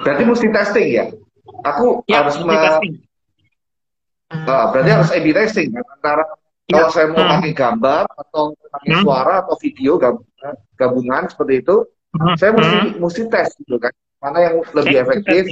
berarti 0.00 0.22
mesti 0.24 0.46
testing 0.50 0.88
ya 0.90 1.06
aku 1.64 2.02
ya, 2.08 2.24
harus 2.24 2.36
me... 2.42 2.54
testing. 2.56 2.94
Nah, 4.34 4.72
berarti 4.74 4.90
harus 4.90 5.10
A/B 5.14 5.26
testing 5.30 5.68
kan? 5.70 5.84
antara 6.00 6.24
ya. 6.66 6.80
kalau 6.80 6.90
saya 6.90 7.06
mau 7.12 7.22
hmm. 7.22 7.32
pakai 7.38 7.52
gambar 7.54 8.04
atau 8.08 8.44
pakai 8.72 8.90
hmm. 8.90 9.02
suara 9.04 9.34
atau 9.46 9.54
video 9.60 9.92
gabungan 10.74 11.22
seperti 11.30 11.62
itu 11.62 11.76
hmm. 12.18 12.36
saya 12.38 12.50
mesti 12.54 12.76
hmm. 12.78 12.92
mesti 13.02 13.22
tes 13.30 13.48
gitu 13.60 13.76
kan 13.78 13.92
mana 14.22 14.38
yang 14.40 14.54
lebih 14.72 14.96
efektif 15.04 15.42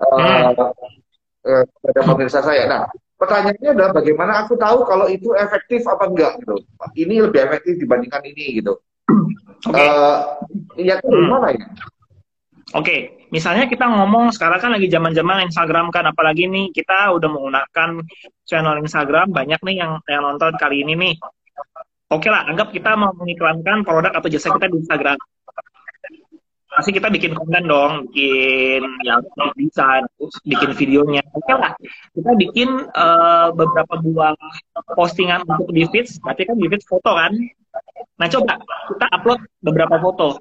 uh, 0.00 0.52
uh, 0.54 1.64
pada 1.82 2.00
pemirsa 2.06 2.40
saya 2.44 2.64
nah 2.68 2.82
pertanyaannya 3.16 3.70
adalah 3.72 3.92
bagaimana 3.96 4.32
aku 4.44 4.54
tahu 4.60 4.84
kalau 4.84 5.08
itu 5.08 5.32
efektif 5.34 5.82
apa 5.88 6.04
enggak 6.06 6.32
gitu 6.44 6.56
ini 7.00 7.24
lebih 7.24 7.40
efektif 7.48 7.80
dibandingkan 7.80 8.22
ini 8.28 8.60
gitu 8.60 8.76
okay. 9.66 9.88
uh, 9.88 10.36
ya 10.76 11.00
itu 11.00 11.08
gimana 11.08 11.56
ya 11.56 11.64
Oke, 12.74 13.30
misalnya 13.30 13.70
kita 13.70 13.86
ngomong 13.86 14.34
sekarang 14.34 14.58
kan 14.58 14.74
lagi 14.74 14.90
zaman-zaman 14.90 15.46
Instagram 15.46 15.94
kan, 15.94 16.02
apalagi 16.10 16.50
nih 16.50 16.74
kita 16.74 17.14
udah 17.14 17.30
menggunakan 17.30 18.02
channel 18.42 18.82
Instagram 18.82 19.30
banyak 19.30 19.62
nih 19.62 19.86
yang 19.86 20.02
yang 20.10 20.26
nonton 20.26 20.50
kali 20.58 20.82
ini 20.82 20.98
nih. 20.98 21.14
Oke 22.10 22.26
lah, 22.26 22.42
anggap 22.50 22.74
kita 22.74 22.98
mau 22.98 23.14
mengiklankan 23.14 23.86
produk 23.86 24.18
atau 24.18 24.26
jasa 24.26 24.50
kita 24.50 24.66
di 24.66 24.82
Instagram. 24.82 25.14
Pasti 26.76 26.92
kita 26.92 27.08
bikin 27.08 27.32
konten 27.32 27.64
dong, 27.64 28.04
bikin 28.12 28.84
yang 29.08 29.24
bisa, 29.56 30.04
bikin 30.44 30.76
videonya. 30.76 31.24
Oke 31.32 31.56
lah, 31.56 31.72
kita 32.12 32.30
bikin 32.36 32.68
uh, 32.92 33.48
beberapa 33.56 33.96
buah 34.04 34.36
postingan 34.92 35.40
untuk 35.48 35.72
di 35.72 35.88
feeds, 35.88 36.20
berarti 36.20 36.44
kan 36.44 36.60
di 36.60 36.68
feeds 36.68 36.84
foto 36.84 37.16
kan. 37.16 37.32
Nah 38.20 38.28
coba 38.28 38.60
kita 38.92 39.06
upload 39.08 39.40
beberapa 39.64 39.96
foto, 40.04 40.36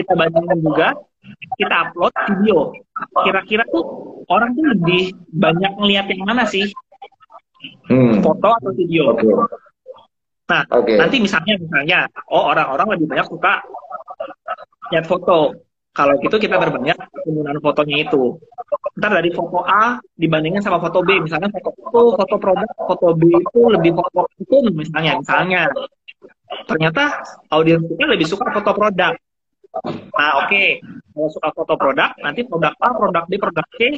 kita 0.00 0.12
bandingkan 0.16 0.58
juga 0.64 0.88
kita 1.60 1.74
upload 1.92 2.12
video. 2.32 2.72
Kira-kira 3.28 3.68
tuh 3.68 3.84
orang 4.32 4.56
tuh 4.56 4.64
lebih 4.72 5.12
banyak 5.36 5.72
ngeliat 5.76 6.08
yang 6.08 6.24
mana 6.24 6.48
sih? 6.48 6.64
Hmm. 7.92 8.24
Foto 8.24 8.56
atau 8.56 8.72
video? 8.72 9.12
Okay. 9.12 9.36
Nah, 10.48 10.64
okay. 10.72 10.96
nanti 10.96 11.20
misalnya 11.20 11.60
misalnya, 11.60 11.98
oh 12.32 12.48
orang-orang 12.48 12.96
lebih 12.96 13.12
banyak 13.12 13.28
suka 13.28 13.60
lihat 14.92 15.06
foto. 15.08 15.54
Kalau 15.96 16.14
gitu 16.22 16.36
kita 16.38 16.62
berbanyak 16.62 16.94
penggunaan 17.26 17.58
fotonya 17.58 18.06
itu. 18.06 18.38
Ntar 18.98 19.18
dari 19.18 19.30
foto 19.34 19.66
A 19.66 19.98
dibandingkan 20.14 20.62
sama 20.62 20.78
foto 20.78 21.02
B, 21.02 21.18
misalnya 21.18 21.50
foto 21.50 21.74
itu, 21.74 22.02
foto 22.14 22.34
produk, 22.38 22.70
foto 22.86 23.08
B 23.18 23.22
itu 23.34 23.60
lebih 23.66 23.98
foto 23.98 24.30
itu 24.38 24.56
misalnya, 24.70 25.18
misalnya. 25.18 25.62
Ternyata 26.70 27.26
audiens 27.50 27.82
lebih 27.98 28.26
suka 28.30 28.46
foto 28.54 28.70
produk. 28.78 29.12
Nah, 30.14 30.32
oke. 30.42 30.48
Okay. 30.48 30.68
Kalau 31.18 31.34
suka 31.34 31.50
foto 31.50 31.74
produk, 31.74 32.14
nanti 32.22 32.46
produk 32.46 32.70
A, 32.78 32.94
produk 32.94 33.24
B, 33.26 33.42
produk 33.42 33.66
C 33.74 33.90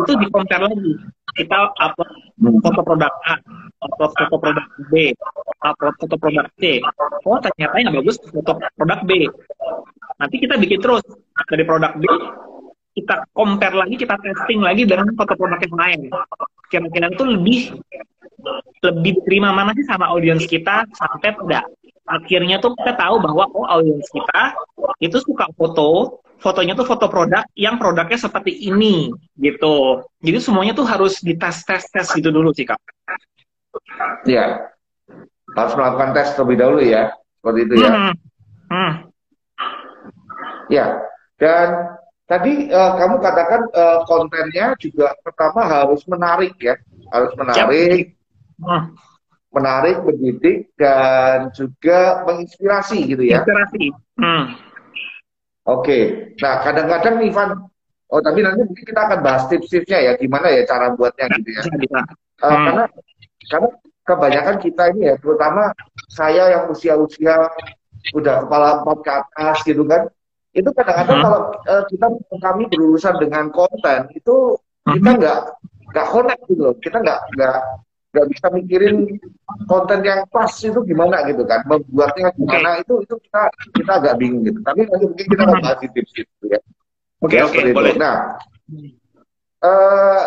itu 0.00 0.12
di 0.16 0.26
compare 0.32 0.64
lagi. 0.64 0.92
Kita 1.36 1.76
upload 1.76 2.08
foto 2.64 2.80
produk 2.80 3.12
A, 3.28 3.36
upload 3.84 4.12
foto 4.16 4.36
produk 4.40 4.66
B, 4.88 5.12
upload 5.60 5.94
foto 6.00 6.16
produk 6.16 6.48
C. 6.56 6.80
Oh, 7.28 7.36
ternyata 7.36 7.84
yang 7.84 7.92
bagus 8.00 8.16
foto 8.32 8.56
produk 8.56 9.00
B. 9.04 9.28
Nanti 10.18 10.36
kita 10.42 10.54
bikin 10.58 10.78
terus 10.82 11.02
dari 11.46 11.62
produk 11.62 11.94
B, 11.94 12.04
kita 12.98 13.22
compare 13.30 13.74
lagi, 13.78 13.94
kita 13.94 14.18
testing 14.18 14.60
lagi 14.60 14.82
dengan 14.82 15.14
foto 15.14 15.38
produk 15.38 15.62
yang 15.62 15.76
lain. 15.78 16.00
Kira-kira 16.68 17.06
itu 17.14 17.24
lebih 17.24 17.60
lebih 18.82 19.22
diterima 19.22 19.50
mana 19.50 19.74
sih 19.74 19.86
sama 19.86 20.10
audiens 20.10 20.46
kita 20.46 20.86
sampai 20.94 21.34
pada 21.34 21.66
akhirnya 22.08 22.62
tuh 22.62 22.72
kita 22.78 22.94
tahu 22.94 23.20
bahwa 23.20 23.44
oh 23.52 23.66
audiens 23.66 24.06
kita 24.08 24.54
itu 25.02 25.18
suka 25.20 25.50
foto 25.58 26.22
fotonya 26.38 26.78
tuh 26.78 26.86
foto 26.86 27.10
produk 27.10 27.42
yang 27.58 27.76
produknya 27.76 28.16
seperti 28.16 28.54
ini 28.54 29.10
gitu 29.36 30.06
jadi 30.22 30.38
semuanya 30.38 30.72
tuh 30.72 30.86
harus 30.86 31.18
dites 31.18 31.66
tes 31.66 31.82
tes 31.90 32.06
gitu 32.14 32.30
dulu 32.30 32.54
sih 32.54 32.64
kak 32.64 32.78
Iya 34.24 34.70
harus 35.58 35.72
melakukan 35.74 36.14
tes 36.14 36.32
terlebih 36.38 36.56
dahulu 36.62 36.80
ya 36.80 37.12
seperti 37.42 37.60
itu 37.66 37.74
ya 37.82 37.90
hmm. 37.90 38.14
Hmm. 38.70 38.92
Ya 40.72 41.02
dan 41.40 41.96
tadi 42.28 42.68
uh, 42.72 42.96
kamu 42.96 43.16
katakan 43.20 43.60
uh, 43.72 44.00
kontennya 44.04 44.76
juga 44.80 45.16
pertama 45.20 45.64
harus 45.64 46.04
menarik 46.08 46.54
ya 46.60 46.76
harus 47.12 47.32
menarik 47.36 48.14
hmm 48.60 48.96
menarik, 49.48 50.04
mendidik, 50.04 50.70
dan 50.76 51.48
juga 51.56 52.22
menginspirasi 52.28 52.98
gitu 53.08 53.24
ya. 53.24 53.40
Inspirasi. 53.40 53.84
Hmm. 54.20 54.44
Oke, 55.68 56.32
nah 56.40 56.64
kadang-kadang 56.64 57.20
Ivan, 57.20 57.50
oh 58.08 58.20
tapi 58.24 58.40
nanti 58.40 58.64
mungkin 58.64 58.84
kita 58.88 59.00
akan 59.04 59.20
bahas 59.20 59.44
tips-tipsnya 59.52 59.98
ya, 60.00 60.12
gimana 60.16 60.48
ya 60.48 60.64
cara 60.64 60.96
buatnya 60.96 61.28
gitu 61.40 61.50
ya. 61.52 61.62
Uh, 61.64 62.48
hmm. 62.48 62.64
Karena 62.64 62.84
karena 63.48 63.68
kebanyakan 64.08 64.56
kita 64.64 64.82
ini 64.96 65.12
ya, 65.12 65.14
terutama 65.20 65.72
saya 66.08 66.44
yang 66.56 66.64
usia-usia 66.72 67.52
udah 68.16 68.48
kepala 68.48 68.80
empat 68.80 68.98
ke 69.04 69.10
atas 69.12 69.56
gitu 69.68 69.84
kan, 69.84 70.08
itu 70.56 70.70
kadang-kadang 70.72 71.18
hmm. 71.20 71.24
kalau 71.24 71.40
uh, 71.68 71.84
kita 71.86 72.06
kami 72.40 72.62
berurusan 72.72 73.14
dengan 73.20 73.52
konten 73.52 74.08
itu 74.16 74.56
kita 74.88 75.10
hmm. 75.12 75.18
nggak 75.20 75.38
nggak 75.88 76.06
connect 76.08 76.42
gitu 76.48 76.60
loh, 76.68 76.74
kita 76.80 76.96
nggak 77.00 77.20
nggak 77.36 77.58
nggak 78.08 78.26
bisa 78.32 78.46
mikirin 78.56 78.96
konten 79.68 80.00
yang 80.00 80.24
pas 80.32 80.48
itu 80.48 80.80
gimana 80.88 81.24
gitu 81.28 81.44
kan. 81.44 81.60
Membuatnya 81.68 82.32
gimana 82.32 82.80
itu 82.80 83.04
itu 83.04 83.14
kita 83.28 83.42
kita 83.76 83.92
agak 84.00 84.14
bingung 84.16 84.42
gitu. 84.48 84.60
Tapi 84.64 84.88
nanti 84.88 85.04
mungkin 85.04 85.26
kita 85.28 85.42
akan 85.44 85.58
bahas 85.60 85.78
tips 85.84 86.12
gitu 86.16 86.44
ya. 86.48 86.60
Oke 87.20 87.36
okay, 87.36 87.40
oke 87.44 87.58
okay, 87.60 87.72
boleh. 87.76 87.92
Nah 88.00 88.16
uh, 89.60 90.22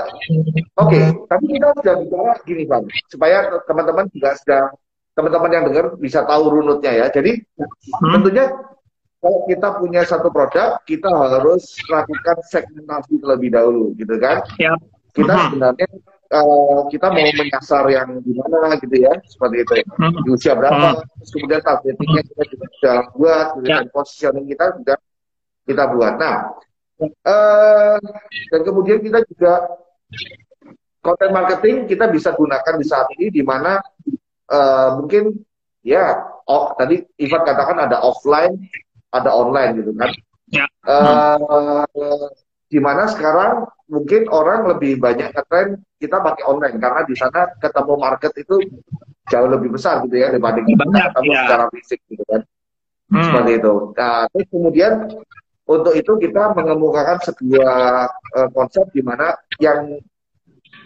oke. 0.77 0.89
Okay. 0.89 1.03
tapi 1.25 1.45
kita 1.57 1.67
sudah 1.81 1.95
bicara 2.05 2.33
gini 2.45 2.63
bang 2.69 2.83
supaya 3.09 3.37
teman-teman 3.65 4.05
juga 4.13 4.29
sudah 4.37 4.63
teman-teman 5.11 5.51
yang 5.51 5.63
dengar 5.69 5.85
bisa 5.97 6.21
tahu 6.25 6.43
runutnya 6.53 6.91
ya. 6.93 7.05
Jadi 7.09 7.41
hmm. 7.57 8.11
tentunya 8.13 8.45
kalau 9.21 9.45
kita 9.45 9.67
punya 9.77 10.01
satu 10.01 10.33
produk 10.33 10.81
kita 10.83 11.07
harus 11.07 11.77
lakukan 11.85 12.37
segmentasi 12.49 13.21
terlebih 13.21 13.53
dahulu 13.53 13.93
gitu 13.93 14.17
kan 14.17 14.41
ya. 14.57 14.73
kita 15.13 15.29
hmm. 15.29 15.43
sebenarnya 15.53 15.89
uh, 16.33 16.89
kita 16.89 17.07
mau 17.13 17.29
menyasar 17.29 17.85
yang 17.93 18.09
gimana 18.25 18.81
gitu 18.81 18.95
ya 18.97 19.13
seperti 19.29 19.55
itu 19.61 19.73
ya. 19.77 19.85
Di 20.25 20.29
usia 20.33 20.53
berapa 20.57 20.87
hmm. 20.97 21.21
terus 21.21 21.29
kemudian 21.37 21.61
targetingnya 21.61 22.21
kita 22.25 22.43
juga 22.49 22.65
sudah 22.73 22.97
buat 23.13 23.45
kemudian 23.53 23.85
ya. 23.85 23.91
positioning 23.93 24.45
kita 24.49 24.65
sudah 24.81 24.97
kita 25.69 25.83
buat 25.93 26.13
nah 26.17 26.37
uh, 27.05 28.01
dan 28.49 28.61
kemudian 28.65 28.99
kita 29.05 29.21
juga 29.29 29.69
konten 31.01 31.29
marketing 31.29 31.85
kita 31.85 32.09
bisa 32.09 32.33
gunakan 32.33 32.73
di 32.73 32.85
saat 32.89 33.07
ini 33.21 33.29
di 33.29 33.45
mana 33.45 33.77
uh, 34.49 34.97
mungkin 34.97 35.45
ya 35.85 36.13
oh 36.45 36.73
tadi 36.77 37.01
Ivan 37.21 37.41
katakan 37.45 37.77
ada 37.85 38.01
offline 38.01 38.57
ada 39.11 39.29
online 39.31 39.71
gitu 39.83 39.91
kan 39.95 40.11
ya. 40.51 40.65
uh, 40.87 42.27
di 42.71 42.79
mana 42.79 43.03
sekarang 43.11 43.67
mungkin 43.91 44.31
orang 44.31 44.63
lebih 44.71 44.95
banyak 45.03 45.35
ngetren 45.35 45.83
kita 45.99 46.23
pakai 46.23 46.43
online 46.47 46.79
karena 46.79 47.03
di 47.03 47.15
sana 47.19 47.51
ketemu 47.59 47.93
market 47.99 48.31
itu 48.39 48.55
jauh 49.27 49.49
lebih 49.51 49.75
besar 49.75 49.99
gitu 50.07 50.15
ya 50.15 50.31
dibanding 50.31 50.63
kita 50.63 50.83
ketemu 50.87 51.31
ya. 51.35 51.39
secara 51.43 51.65
fisik 51.75 51.99
gitu 52.07 52.23
kan 52.31 52.41
hmm. 53.11 53.23
seperti 53.27 53.51
itu. 53.59 53.73
Nah 53.99 54.15
terus 54.31 54.47
kemudian 54.47 54.93
untuk 55.67 55.93
itu 55.95 56.11
kita 56.19 56.55
mengemukakan 56.55 57.19
sebuah 57.23 58.07
uh, 58.09 58.49
konsep 58.55 58.87
di 58.95 59.03
mana 59.03 59.35
yang 59.59 59.99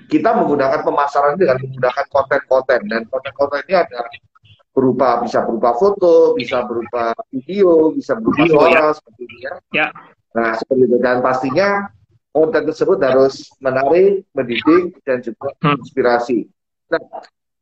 kita 0.06 0.30
menggunakan 0.38 0.86
pemasaran 0.86 1.38
dengan 1.38 1.58
menggunakan 1.62 2.06
konten-konten 2.10 2.80
dan 2.90 3.02
konten-konten 3.10 3.62
ini 3.66 3.76
ada 3.82 4.06
berupa 4.76 5.24
bisa 5.24 5.40
berupa 5.48 5.72
foto, 5.80 6.36
bisa 6.36 6.68
berupa 6.68 7.16
video, 7.32 7.96
bisa 7.96 8.20
berupa 8.20 8.44
video, 8.44 8.60
suara 8.60 8.76
ya. 8.76 8.92
seperti 8.92 9.22
ini 9.24 9.38
ya. 9.40 9.54
ya. 9.72 9.88
Nah, 10.36 10.52
seperti 10.60 10.84
itu 10.84 10.98
dan 11.00 11.18
pastinya 11.24 11.70
konten 12.36 12.62
tersebut 12.68 13.00
harus 13.00 13.48
menarik, 13.64 14.28
mendidik 14.36 15.00
dan 15.08 15.24
juga 15.24 15.56
hmm. 15.64 15.80
inspirasi. 15.80 16.52
Nah, 16.92 17.00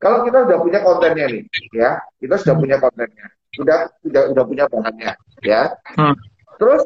kalau 0.02 0.26
kita 0.26 0.50
sudah 0.50 0.58
punya 0.58 0.80
kontennya 0.82 1.26
nih, 1.30 1.44
ya, 1.78 2.02
kita 2.18 2.36
sudah 2.42 2.56
punya 2.58 2.82
kontennya, 2.82 3.30
sudah 3.54 3.94
sudah 4.02 4.22
sudah 4.34 4.44
punya 4.50 4.66
bahannya, 4.66 5.14
ya. 5.46 5.78
Hmm. 5.94 6.18
Terus 6.58 6.84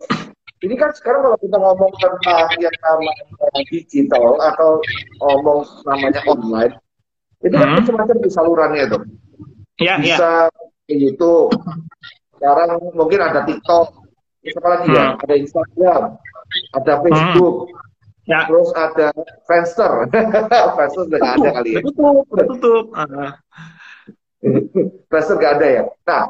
ini 0.59 0.75
kan 0.75 0.91
sekarang 0.91 1.23
kalau 1.23 1.37
kita 1.39 1.55
ngomong 1.55 1.91
tentang 2.03 2.51
yang 2.59 2.75
namanya 2.83 3.23
digital 3.71 4.35
atau 4.43 4.83
ngomong 5.23 5.63
namanya 5.87 6.21
online, 6.27 6.75
itu 7.39 7.55
kan 7.55 7.67
hmm. 7.71 7.75
macam-macam 7.79 8.17
di 8.19 8.29
salurannya 8.29 8.85
tuh. 8.91 9.03
Ya, 9.77 10.01
Bisa 10.01 10.49
ya. 10.49 10.95
YouTube, 10.95 11.53
sekarang 12.37 12.81
mungkin 12.97 13.19
ada 13.21 13.45
TikTok, 13.45 13.87
apa 14.57 14.67
lagi 14.73 14.87
ya? 14.89 14.93
hmm. 14.93 14.97
ya? 14.97 15.07
Ada 15.21 15.35
Instagram, 15.37 16.03
ada 16.73 16.93
hmm. 16.97 17.01
Facebook, 17.05 17.55
hmm. 17.69 18.29
ya. 18.29 18.39
terus 18.49 18.69
ada 18.73 19.07
Friendster. 19.45 19.91
Friendster 20.75 21.03
udah 21.05 21.19
nggak 21.21 21.35
ada 21.37 21.49
kali 21.61 21.69
ya. 21.77 21.81
Tutup, 21.85 22.25
tutup. 22.33 22.85
Uh. 22.97 23.31
Friendster 25.13 25.35
nggak 25.37 25.53
ada 25.61 25.67
ya. 25.69 25.83
Nah, 26.09 26.25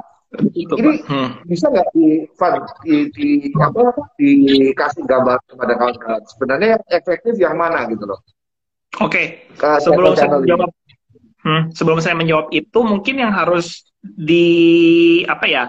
itu, 0.54 0.74
ini 0.76 1.00
hmm. 1.08 1.30
bisa 1.48 1.72
nggak 1.72 1.88
di, 1.96 2.28
di, 2.84 2.96
di 3.16 3.28
apa 3.56 3.96
dikasih 4.20 5.08
gambar 5.08 5.40
kepada 5.48 5.74
kawan-kawan 5.80 6.22
sebenarnya 6.28 6.68
yang 6.76 6.84
efektif 6.92 7.34
yang 7.40 7.56
mana 7.56 7.88
gitu 7.88 8.04
loh 8.04 8.20
oke 9.00 9.08
okay. 9.08 9.48
sebelum 9.80 10.20
saya 10.20 10.36
menjawab 10.36 10.68
hmm, 11.48 11.62
sebelum 11.72 12.04
saya 12.04 12.20
menjawab 12.20 12.52
itu 12.52 12.80
mungkin 12.84 13.24
yang 13.24 13.32
harus 13.32 13.88
di 14.04 15.24
apa 15.24 15.48
ya 15.48 15.64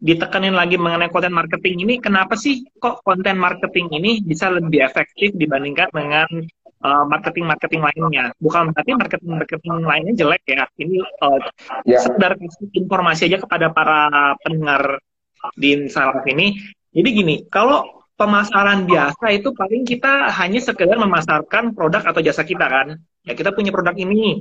ditekenin 0.00 0.56
lagi 0.56 0.80
mengenai 0.80 1.12
konten 1.12 1.30
marketing 1.30 1.84
ini 1.84 1.94
kenapa 2.00 2.32
sih 2.34 2.64
kok 2.80 3.04
konten 3.04 3.36
marketing 3.36 3.92
ini 3.94 4.24
bisa 4.24 4.48
lebih 4.48 4.80
efektif 4.82 5.36
dibandingkan 5.36 5.92
dengan 5.92 6.28
uh, 6.80 7.04
marketing 7.04 7.44
marketing 7.44 7.84
lainnya. 7.84 8.32
Bukan 8.40 8.72
berarti 8.72 8.90
marketing 8.96 9.30
marketing 9.36 9.84
lainnya 9.84 10.14
jelek 10.16 10.42
ya. 10.48 10.64
Ini 10.80 10.96
uh, 11.04 11.38
yeah. 11.84 12.00
sekedar 12.00 12.36
kasih 12.40 12.68
informasi 12.72 13.28
aja 13.28 13.38
kepada 13.44 13.68
para 13.72 14.34
pendengar 14.40 14.98
di 15.56 15.88
Salaf 15.88 16.24
ini. 16.28 16.56
Jadi 16.90 17.08
gini, 17.12 17.36
kalau 17.48 18.04
pemasaran 18.18 18.84
biasa 18.84 19.32
itu 19.32 19.54
paling 19.56 19.86
kita 19.88 20.28
hanya 20.36 20.60
sekedar 20.60 20.96
memasarkan 21.00 21.72
produk 21.72 22.04
atau 22.04 22.20
jasa 22.20 22.44
kita 22.44 22.66
kan. 22.66 22.98
Ya 23.24 23.36
kita 23.36 23.52
punya 23.52 23.72
produk 23.72 23.96
ini, 23.96 24.40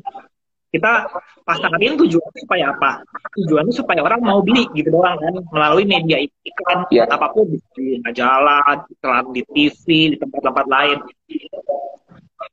kita 0.70 1.10
pasangin 1.46 1.98
tujuannya 1.98 2.40
supaya 2.46 2.66
apa? 2.70 2.92
Tujuannya 3.34 3.74
supaya 3.74 4.06
orang 4.06 4.22
mau 4.22 4.40
beli 4.46 4.70
gitu 4.78 4.94
doang 4.94 5.18
kan 5.18 5.34
melalui 5.50 5.86
media 5.90 6.22
iklan 6.22 6.86
yeah. 6.94 7.10
apa 7.10 7.34
pun 7.34 7.50
di 7.50 7.98
majalah, 8.06 8.86
iklan 8.86 9.26
di 9.34 9.42
TV, 9.50 10.14
di 10.14 10.18
tempat-tempat 10.22 10.66
lain. 10.70 10.98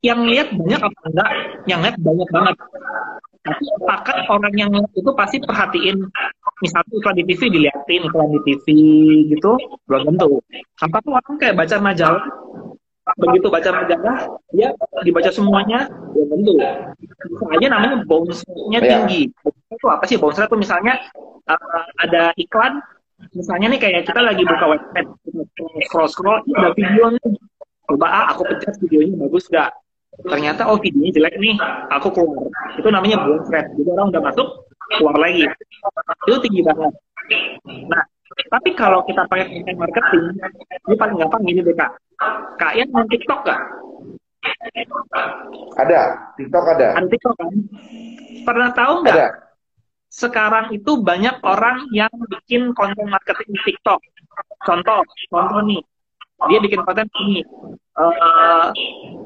Yang 0.01 0.19
lihat 0.33 0.47
banyak 0.53 0.81
apa 0.81 0.99
enggak? 1.13 1.29
Yang 1.69 1.79
lihat 1.85 1.97
banyak 2.01 2.29
banget. 2.33 2.55
Tapi 3.47 3.63
apakah 3.79 4.17
orang 4.27 4.53
yang 4.59 4.69
lihat 4.73 4.91
itu 4.91 5.11
pasti 5.15 5.37
perhatiin 5.39 5.97
misalnya 6.59 6.93
iklan 6.97 7.15
di 7.21 7.23
TV 7.29 7.41
dilihatin 7.53 8.01
iklan 8.09 8.29
di 8.33 8.39
TV 8.43 8.65
gitu 9.29 9.51
belum 9.85 10.01
tentu. 10.09 10.41
Apakah 10.81 11.21
orang 11.21 11.35
kayak 11.37 11.55
baca 11.55 11.77
majalah 11.77 12.25
begitu 13.17 13.49
baca 13.49 13.69
majalah 13.73 14.17
dia 14.53 14.69
dibaca 15.01 15.29
semuanya 15.33 15.89
ya 16.13 16.23
tentu. 16.29 16.53
Bisa 17.01 17.45
aja 17.49 17.67
namanya 17.73 17.95
bounce-nya 18.05 18.79
iya. 18.79 18.89
tinggi. 19.01 19.21
Itu 19.73 19.85
apa 19.89 20.05
sih? 20.05 20.21
Bounce 20.21 20.45
itu 20.45 20.57
misalnya 20.57 21.01
uh, 21.49 21.85
ada 22.01 22.31
iklan 22.37 22.79
misalnya 23.33 23.73
nih 23.73 23.79
kayak 23.81 24.01
kita 24.05 24.21
lagi 24.21 24.45
buka 24.45 24.65
website 24.77 25.09
scroll 25.89 26.05
scroll 26.05 26.37
ada 26.53 26.69
videonya 26.77 27.17
coba 27.89 28.05
ah 28.05 28.25
aku 28.29 28.45
pencet 28.45 28.77
videonya 28.85 29.17
bagus 29.25 29.49
gak 29.49 29.73
ternyata 30.29 30.69
oh 30.69 30.77
videonya 30.77 31.11
jelek 31.17 31.35
nih 31.41 31.55
aku 31.93 32.13
keluar. 32.13 32.49
Itu 32.77 32.89
namanya 32.89 33.21
bounce 33.21 33.49
rate. 33.49 33.69
Jadi 33.77 33.89
orang 33.93 34.07
udah 34.13 34.21
masuk 34.29 34.47
keluar 34.97 35.15
lagi. 35.17 35.45
Itu 36.25 36.37
tinggi 36.41 36.61
banget. 36.65 36.93
Nah 37.89 38.03
tapi 38.45 38.69
kalau 38.77 39.01
kita 39.09 39.25
pakai 39.25 39.49
konten 39.49 39.75
marketing, 39.81 40.25
ini 40.85 40.95
paling 40.95 41.15
gampang 41.17 41.41
gini 41.41 41.65
deh 41.65 41.73
kak. 41.73 41.91
Kak 42.61 42.73
yang 42.77 42.89
main 42.93 43.09
TikTok 43.09 43.41
gak? 43.41 43.61
Ada, 45.77 46.01
TikTok 46.37 46.65
ada. 46.77 46.87
Ada 47.01 47.07
TikTok 47.09 47.33
kan? 47.33 47.49
Pernah 48.45 48.69
tahu 48.77 48.93
nggak? 49.03 49.17
Ada. 49.17 49.27
Sekarang 50.07 50.71
itu 50.71 51.01
banyak 51.01 51.41
orang 51.43 51.89
yang 51.91 52.09
bikin 52.13 52.71
konten 52.77 53.09
marketing 53.09 53.57
di 53.57 53.61
TikTok. 53.73 53.99
Contoh, 54.63 55.01
contoh 55.33 55.61
nih, 55.65 55.81
dia 56.47 56.59
bikin 56.61 56.81
konten 56.85 57.09
ini. 57.27 57.41
Uh, 57.97 58.69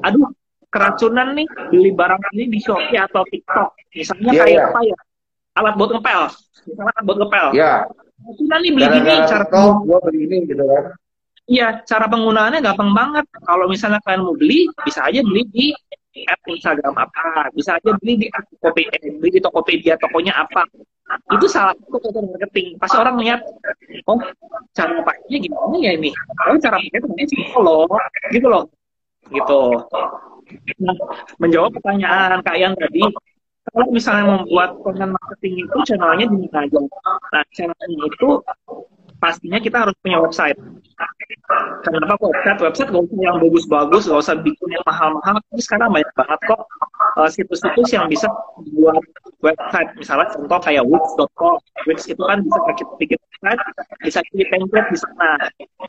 aduh, 0.08 0.32
keracunan 0.72 1.36
nih 1.36 1.44
beli 1.68 1.92
barang 1.92 2.20
ini 2.32 2.48
di 2.48 2.58
Shopee 2.64 2.96
atau 2.96 3.22
TikTok. 3.28 3.76
Misalnya 3.92 4.32
yeah, 4.32 4.44
kayak 4.48 4.56
yeah. 4.56 4.68
apa 4.72 4.80
ya? 4.88 4.98
Alat 5.60 5.74
buat 5.76 5.90
ngepel. 5.92 6.22
Misalnya 6.64 6.90
alat 6.96 7.04
buat 7.04 7.18
ngepel. 7.20 7.46
Iya. 7.52 7.60
Yeah 7.60 8.01
kita 8.22 8.56
nih 8.62 8.70
beli 8.70 8.86
gini 8.86 9.14
cara 9.26 9.44
kau 9.50 9.82
gua 9.82 9.98
beli 10.04 10.30
ini 10.30 10.36
gitu 10.46 10.64
kan. 10.64 10.84
Iya 11.50 11.82
cara 11.82 12.06
penggunaannya 12.06 12.62
gampang 12.62 12.90
banget. 12.94 13.26
Kalau 13.42 13.66
misalnya 13.66 13.98
kalian 14.06 14.22
mau 14.22 14.36
beli 14.38 14.70
bisa 14.86 15.02
aja 15.04 15.20
beli 15.26 15.42
di 15.50 15.74
app 16.30 16.40
Instagram 16.46 16.94
apa. 16.94 17.50
Bisa 17.52 17.76
aja 17.76 17.90
beli 17.98 18.14
di 18.22 18.26
Tokopedia 18.30 18.98
beli 19.18 19.30
di 19.34 19.40
Tokopedia 19.42 19.94
tokonya 19.98 20.32
apa. 20.38 20.62
Itu 21.34 21.44
salah 21.50 21.74
satu 21.76 21.98
konten 21.98 22.30
marketing. 22.30 22.78
Pasti 22.78 22.96
orang 22.96 23.18
lihat 23.20 23.40
oh 24.06 24.18
cara 24.72 25.02
pakainya 25.02 25.38
gimana 25.50 25.76
ya 25.82 25.90
ini? 25.98 26.10
Oh 26.48 26.56
cara 26.62 26.78
pakainya 26.78 27.26
simpel 27.26 27.60
loh 27.66 27.84
gitu 28.30 28.46
loh. 28.46 28.64
Gitu. 29.28 29.62
Nah 30.78 30.96
menjawab 31.42 31.74
pertanyaan 31.74 32.38
kak 32.44 32.54
Ian 32.54 32.78
tadi 32.78 33.02
kalau 33.70 33.86
misalnya 33.94 34.24
membuat 34.26 34.74
konten 34.82 35.14
marketing 35.14 35.54
itu 35.62 35.76
channelnya 35.86 36.26
di 36.26 36.36
mana 36.50 36.66
aja. 36.66 36.78
Nah, 37.30 37.44
channelnya 37.54 38.06
itu 38.10 38.28
pastinya 39.22 39.58
kita 39.62 39.86
harus 39.86 39.94
punya 40.02 40.18
website. 40.18 40.58
Kenapa 41.86 42.18
website? 42.18 42.58
Website 42.58 42.90
gak 42.90 43.02
usah 43.06 43.18
yang 43.22 43.38
bagus-bagus, 43.38 44.10
gak 44.10 44.18
usah 44.18 44.34
bikin 44.42 44.68
yang 44.74 44.82
mahal-mahal. 44.82 45.38
Tapi 45.38 45.62
sekarang 45.62 45.94
banyak 45.94 46.10
banget 46.18 46.40
kok 46.50 46.60
uh, 47.14 47.28
situs-situs 47.30 47.88
yang 47.94 48.10
bisa 48.10 48.26
buat 48.74 48.98
website. 49.46 49.94
Misalnya 49.94 50.26
contoh 50.34 50.58
kayak 50.58 50.82
Wix.com. 50.82 51.62
Wix 51.86 52.10
itu 52.10 52.22
kan 52.22 52.42
bisa 52.42 52.58
kita 52.74 52.92
bikin 52.98 53.18
website, 53.22 53.62
bisa 54.02 54.18
pilih 54.34 54.46
template 54.50 54.88
di 54.90 54.98
sana. 54.98 55.30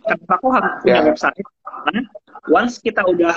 Kenapa 0.05 0.33
kok 0.37 0.51
harus 0.53 0.71
punya 0.85 0.93
yeah. 1.01 1.05
website? 1.09 1.37
Nah, 1.89 2.05
once 2.53 2.77
kita 2.77 3.01
udah 3.01 3.33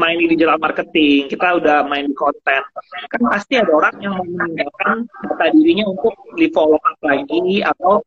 main 0.00 0.16
di 0.16 0.26
digital 0.32 0.56
marketing, 0.56 1.28
kita 1.28 1.60
udah 1.60 1.84
main 1.84 2.08
di 2.08 2.16
konten, 2.16 2.62
kan 3.12 3.20
pasti 3.28 3.60
ada 3.60 3.68
orang 3.68 3.94
yang 4.00 4.16
meninggalkan 4.16 5.04
data 5.28 5.46
dirinya 5.52 5.84
untuk 5.92 6.16
di 6.34 6.48
follow 6.50 6.80
up 6.80 6.96
lagi 7.04 7.60
atau 7.60 8.00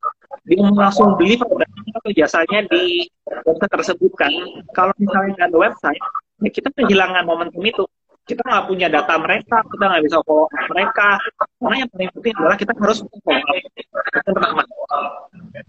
dia 0.50 0.64
langsung 0.64 1.14
beli 1.20 1.38
produknya 1.38 1.94
atau 2.02 2.12
jasanya 2.16 2.60
di 2.72 3.06
website 3.46 3.74
tersebut 3.78 4.12
kan. 4.18 4.32
Kalau 4.74 4.94
misalnya 4.98 5.38
nggak 5.38 5.50
ada 5.54 5.60
website, 5.60 6.02
ya 6.42 6.50
kita 6.50 6.70
kehilangan 6.74 7.24
momentum 7.28 7.62
itu. 7.62 7.86
Kita 8.28 8.44
nggak 8.44 8.66
punya 8.68 8.92
data 8.92 9.16
mereka, 9.24 9.64
kita 9.72 9.84
nggak 9.88 10.04
bisa 10.04 10.18
follow 10.28 10.52
up 10.52 10.64
mereka. 10.68 11.16
Karena 11.64 11.76
yang 11.80 11.90
paling 11.94 12.10
penting 12.12 12.34
adalah 12.36 12.58
kita 12.60 12.74
harus 12.76 13.00
follow 13.24 13.40
up. 13.40 13.56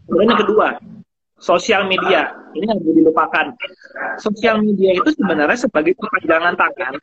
Kemudian 0.08 0.28
yang 0.34 0.40
kedua, 0.42 0.68
sosial 1.38 1.86
media. 1.86 2.34
Ini 2.54 2.66
boleh 2.66 2.94
dilupakan. 3.02 3.54
Sosial 4.18 4.62
media 4.62 4.94
itu 4.94 5.10
sebenarnya 5.14 5.58
sebagai 5.58 5.94
perpanjangan 5.98 6.58
tangan 6.58 6.94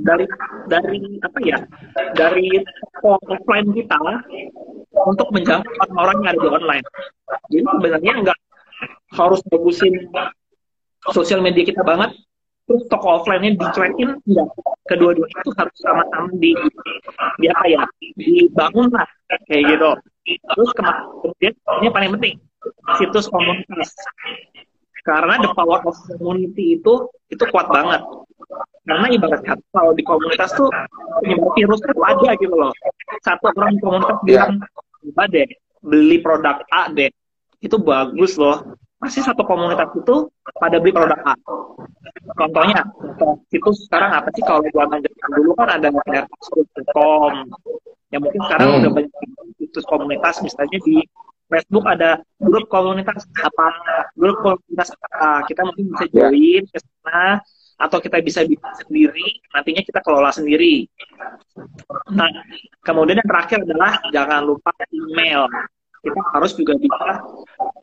dari 0.00 0.24
dari 0.70 0.98
apa 1.18 1.38
ya 1.42 1.58
dari 2.14 2.62
offline 3.02 3.74
kita 3.74 3.98
untuk 4.94 5.28
menjangkau 5.34 5.72
orang-orang 5.88 6.16
yang 6.22 6.30
ada 6.36 6.40
di 6.40 6.48
online. 6.48 6.86
Jadi 7.50 7.64
sebenarnya 7.66 8.12
nggak 8.28 8.38
harus 9.18 9.40
bagusin 9.50 9.94
sosial 11.10 11.40
media 11.42 11.64
kita 11.64 11.82
banget. 11.82 12.14
Terus 12.70 12.86
toko 12.86 13.18
offline-nya 13.18 13.58
dicuekin 13.58 14.14
enggak 14.30 14.46
kedua-dua 14.86 15.26
itu 15.26 15.50
harus 15.58 15.74
sama-sama 15.82 16.30
di, 16.38 16.54
di 17.42 17.46
apa 17.50 17.66
ya 17.66 17.82
dibangun 18.14 18.94
lah 18.94 19.08
kayak 19.50 19.74
gitu. 19.74 19.90
Terus 20.38 20.70
kemudian 20.78 21.54
ini 21.82 21.88
paling 21.90 22.14
penting 22.14 22.38
situs 22.98 23.26
komunitas. 23.30 23.90
Karena 25.00 25.40
the 25.40 25.50
power 25.56 25.80
of 25.84 25.96
community 26.06 26.76
itu 26.76 27.08
itu 27.32 27.44
kuat 27.48 27.72
banget. 27.72 28.04
Karena 28.84 29.06
ibarat 29.08 29.40
kata 29.44 29.64
kalau 29.72 29.92
di 29.96 30.04
komunitas 30.04 30.52
tuh 30.52 30.68
penyebab 31.24 31.52
virus 31.56 31.80
itu 31.80 32.00
ada 32.04 32.30
gitu 32.36 32.54
loh. 32.56 32.72
Satu 33.24 33.48
orang 33.54 33.76
di 33.76 33.80
komunitas 33.80 34.18
ya. 34.20 34.24
bilang 34.26 34.52
coba 35.00 35.24
deh 35.32 35.48
beli 35.80 36.18
produk 36.20 36.60
A 36.68 36.92
deh. 36.92 37.08
Itu 37.64 37.80
bagus 37.80 38.36
loh. 38.36 38.76
Masih 39.00 39.24
satu 39.24 39.48
komunitas 39.48 39.88
itu 39.96 40.28
pada 40.60 40.76
beli 40.76 40.92
produk 40.92 41.20
A. 41.24 41.34
Contohnya 42.36 42.84
situs 43.48 43.88
sekarang 43.88 44.12
apa 44.12 44.28
sih? 44.36 44.44
Kalau 44.44 44.60
buat 44.68 44.92
dulu 45.32 45.52
kan 45.56 45.80
ada 45.80 45.88
airpods.com 45.88 47.48
Ya 48.10 48.18
mungkin 48.18 48.42
sekarang 48.42 48.68
hmm. 48.74 48.78
udah 48.82 48.90
banyak 48.90 49.12
situs 49.54 49.86
komunitas, 49.86 50.42
misalnya 50.42 50.78
di 50.82 50.98
Facebook 51.50 51.84
ada 51.84 52.22
grup 52.38 52.70
komunitas 52.70 53.26
apa, 53.42 53.68
grup 54.14 54.38
komunitas 54.40 54.94
apa, 54.94 55.42
kita 55.50 55.66
mungkin 55.66 55.90
bisa 55.90 56.06
ya. 56.14 56.30
join 56.30 56.62
ke 56.70 56.78
sana, 56.78 57.42
atau 57.80 57.98
kita 57.98 58.22
bisa 58.22 58.46
bikin 58.46 58.72
sendiri, 58.86 59.28
nantinya 59.50 59.82
kita 59.82 60.00
kelola 60.06 60.30
sendiri. 60.30 60.86
Nah, 62.14 62.30
kemudian 62.86 63.18
yang 63.18 63.28
terakhir 63.28 63.66
adalah 63.66 63.98
jangan 64.14 64.46
lupa 64.46 64.70
email. 64.94 65.50
Kita 66.00 66.20
harus 66.32 66.56
juga 66.56 66.78
bisa 66.80 67.20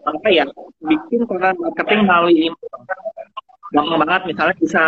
apa 0.08 0.27
ya, 0.32 0.47
bikin 0.82 1.27
konten 1.27 1.53
marketing 1.60 2.08
melalui 2.08 2.49
email 2.49 2.71
gampang 3.71 3.99
banget 3.99 4.21
misalnya 4.32 4.56
bisa 4.56 4.84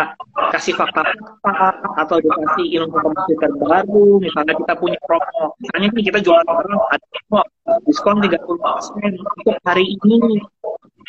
kasih 0.60 0.76
fakta-fakta 0.76 1.88
atau 2.04 2.16
dikasih 2.20 2.84
informasi 2.84 3.32
terbaru 3.40 4.20
misalnya 4.20 4.52
kita 4.52 4.72
punya 4.76 4.98
promo 5.08 5.56
misalnya 5.56 5.88
nih 5.96 6.04
kita 6.12 6.18
jualan 6.20 6.44
barang 6.44 6.82
ada 6.92 7.06
promo 7.08 7.40
diskon 7.88 8.20
30% 8.20 8.36
untuk 8.44 9.56
hari 9.64 9.84
ini 9.88 10.44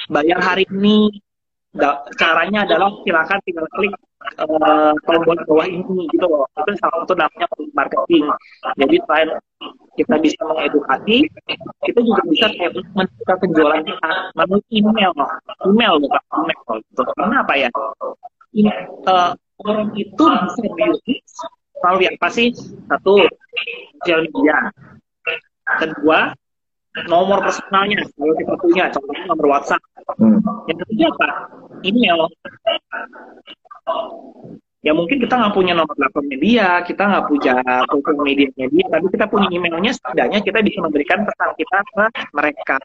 bayar 0.09 0.39
hari 0.41 0.65
ini. 0.71 1.21
Caranya 2.19 2.67
adalah 2.67 2.91
silakan 3.07 3.39
tinggal 3.47 3.63
klik 3.71 3.95
uh, 4.43 4.91
tombol 5.07 5.39
bawah 5.47 5.63
ini 5.63 6.03
gitu 6.11 6.27
loh. 6.27 6.43
Itu 6.59 6.75
salah 6.83 7.07
satu 7.07 7.15
namanya 7.15 7.47
marketing. 7.71 8.27
Jadi 8.75 8.95
selain 9.07 9.29
kita 9.95 10.15
bisa 10.19 10.39
mengedukasi 10.43 11.31
kita 11.87 11.99
juga 12.03 12.21
bisa 12.27 12.51
kayak 12.59 12.75
meningkatkan 12.75 13.37
penjualan 13.39 13.81
kita 13.87 14.09
melalui 14.35 14.59
email. 14.67 15.11
Email 15.63 15.93
bukan 16.03 16.21
email 16.43 16.61
gitu. 16.91 17.01
Karena 17.15 17.35
apa 17.39 17.53
ya 17.55 17.69
ini 18.51 18.71
uh, 19.07 19.31
orang 19.63 19.93
itu 19.95 20.23
bisa 20.23 20.59
diulis 20.63 21.27
melalui 21.81 22.07
apa 22.11 22.27
sih? 22.29 22.53
Satu 22.89 23.25
sosial 24.01 24.27
media. 24.29 24.57
Kedua 25.79 26.35
nomor 27.07 27.39
personalnya 27.39 28.03
kalau 28.19 28.35
kita 28.35 28.53
punya 28.59 28.83
contohnya 28.91 29.23
nomor 29.31 29.47
WhatsApp. 29.47 29.79
Hmm. 30.19 30.43
yang 30.67 30.77
ketiga 30.83 31.05
apa? 31.15 31.29
Email 31.87 32.27
ya 34.81 34.91
mungkin 34.97 35.21
kita 35.21 35.37
nggak 35.37 35.53
punya 35.53 35.77
nomor 35.77 35.93
telepon 35.93 36.25
media, 36.25 36.81
kita 36.81 37.05
nggak 37.05 37.25
punya 37.29 37.53
sosial 37.85 38.17
media 38.25 38.49
media, 38.57 38.85
tapi 38.89 39.05
kita 39.13 39.25
punya 39.29 39.47
emailnya 39.53 39.93
setidaknya 39.93 40.39
kita 40.41 40.59
bisa 40.65 40.79
memberikan 40.81 41.21
pesan 41.21 41.49
kita 41.53 41.77
ke 41.85 42.05
mereka, 42.33 42.75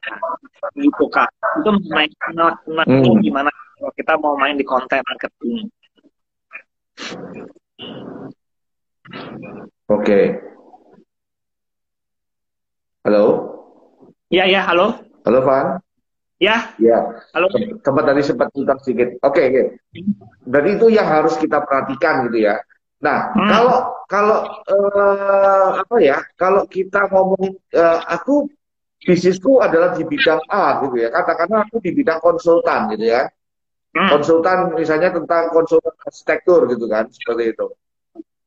gitu 0.77 1.05
kak. 1.09 1.29
Itu 1.61 1.69
main 1.89 2.11
kenal 2.21 2.53
hmm. 2.85 3.21
gimana 3.25 3.49
kalau 3.49 3.91
kita 3.97 4.13
mau 4.21 4.37
main 4.37 4.55
di 4.57 4.65
konten 4.65 5.01
marketing. 5.01 5.65
Oke. 9.87 10.05
Okay. 10.05 10.25
Halo. 13.07 13.25
Ya 14.29 14.43
ya 14.45 14.61
halo. 14.67 15.01
Halo 15.25 15.39
Van. 15.41 15.79
Ya. 16.37 16.69
Ya. 16.77 17.17
Halo. 17.33 17.49
Tempat 17.81 18.03
tadi 18.13 18.21
sempat 18.21 18.53
tutup 18.53 18.77
sedikit. 18.85 19.17
Oke, 19.25 19.41
okay, 19.41 19.45
oke. 19.49 19.53
Okay. 19.57 19.65
Berarti 20.45 20.69
itu 20.77 20.87
yang 20.93 21.07
harus 21.09 21.33
kita 21.41 21.65
perhatikan 21.65 22.29
gitu 22.29 22.45
ya. 22.45 22.61
Nah, 23.01 23.33
hmm. 23.33 23.49
kalau 23.49 23.77
kalau 24.05 24.39
uh, 24.69 25.69
apa 25.81 25.97
ya? 25.97 26.21
Kalau 26.37 26.69
kita 26.69 27.09
ngomong 27.09 27.57
uh, 27.73 27.99
aku 28.05 28.45
bisnisku 29.01 29.61
adalah 29.65 29.97
di 29.97 30.05
bidang 30.05 30.41
A 30.49 30.85
gitu 30.85 30.95
ya. 31.01 31.09
Katakanlah 31.09 31.65
aku 31.65 31.81
di 31.81 31.91
bidang 31.97 32.21
konsultan 32.21 32.93
gitu 32.93 33.05
ya. 33.09 33.25
Hmm. 33.97 34.09
Konsultan 34.13 34.77
misalnya 34.77 35.09
tentang 35.09 35.49
konsultan 35.49 35.93
arsitektur 36.05 36.69
gitu 36.69 36.85
kan, 36.85 37.09
seperti 37.09 37.57
itu. 37.57 37.67